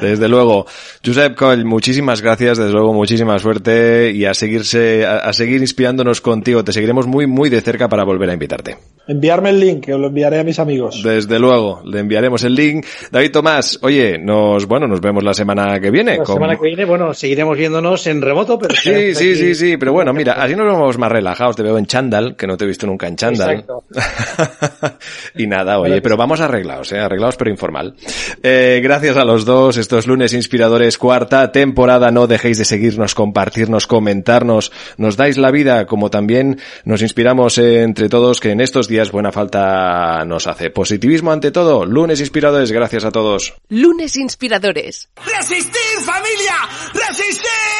[0.00, 0.66] Desde luego.
[1.04, 6.64] Josep Coll, muchísimas gracias, desde luego muchísima suerte y a seguirse, a, seguir inspirándonos contigo.
[6.64, 8.76] Te seguiremos muy, muy de cerca para volver a invitarte.
[9.06, 11.02] Enviarme el link, que lo enviaré a mis amigos.
[11.02, 12.86] Desde luego, le enviaremos el link.
[13.10, 16.18] David Tomás, oye, nos, bueno, nos vemos la semana que viene.
[16.18, 18.74] La semana que viene, bueno, seguiremos viéndonos en remoto, pero...
[18.74, 21.56] Sí, sí, sí, sí, pero bueno, mira, así nos vemos más relajados.
[21.56, 23.50] Te veo en chándal, que no te he visto nunca en chándal.
[23.50, 23.84] Exacto.
[25.36, 27.94] y nada, oye, pero vamos arreglados, eh, arreglados pero informal.
[28.42, 32.10] Eh, gracias a los dos estos lunes inspiradores, cuarta temporada.
[32.10, 34.72] No dejéis de seguirnos, compartirnos, comentarnos.
[34.96, 39.32] Nos dais la vida, como también nos inspiramos entre todos, que en estos días buena
[39.32, 40.70] falta nos hace.
[40.70, 41.84] Positivismo ante todo.
[41.84, 43.54] Lunes inspiradores, gracias a todos.
[43.68, 45.08] Lunes inspiradores.
[45.16, 46.56] ¡Resistir, familia!
[46.94, 47.79] ¡Resistir!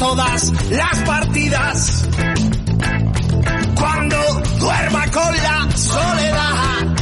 [0.00, 2.08] todas las partidas.
[3.74, 4.16] Cuando
[4.58, 6.96] duerma con la soledad.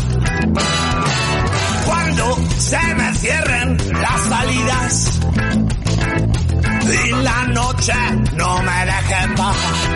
[1.87, 5.21] Cuando se me cierren las salidas.
[7.07, 7.95] Y la noche
[8.35, 9.88] no me dejen bajar.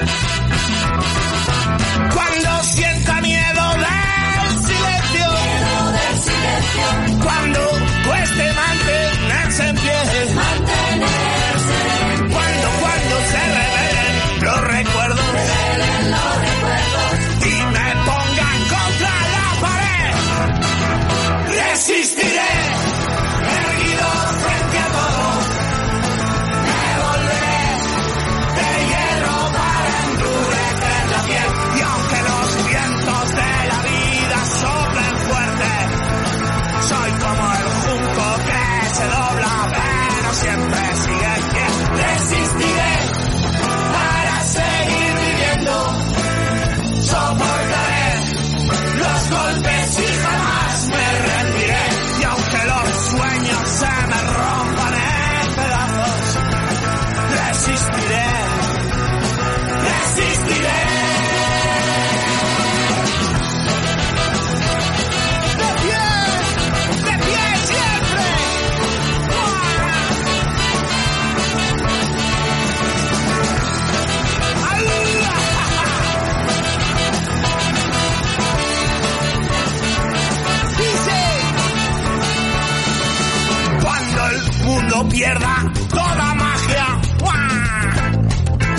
[85.12, 86.86] pierda toda magia.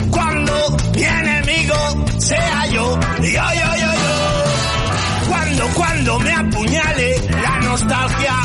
[0.10, 1.76] Cuando mi enemigo
[2.18, 5.30] sea yo, yo, yo, yo, yo.
[5.30, 8.43] Cuando, cuando me apuñale la nostalgia.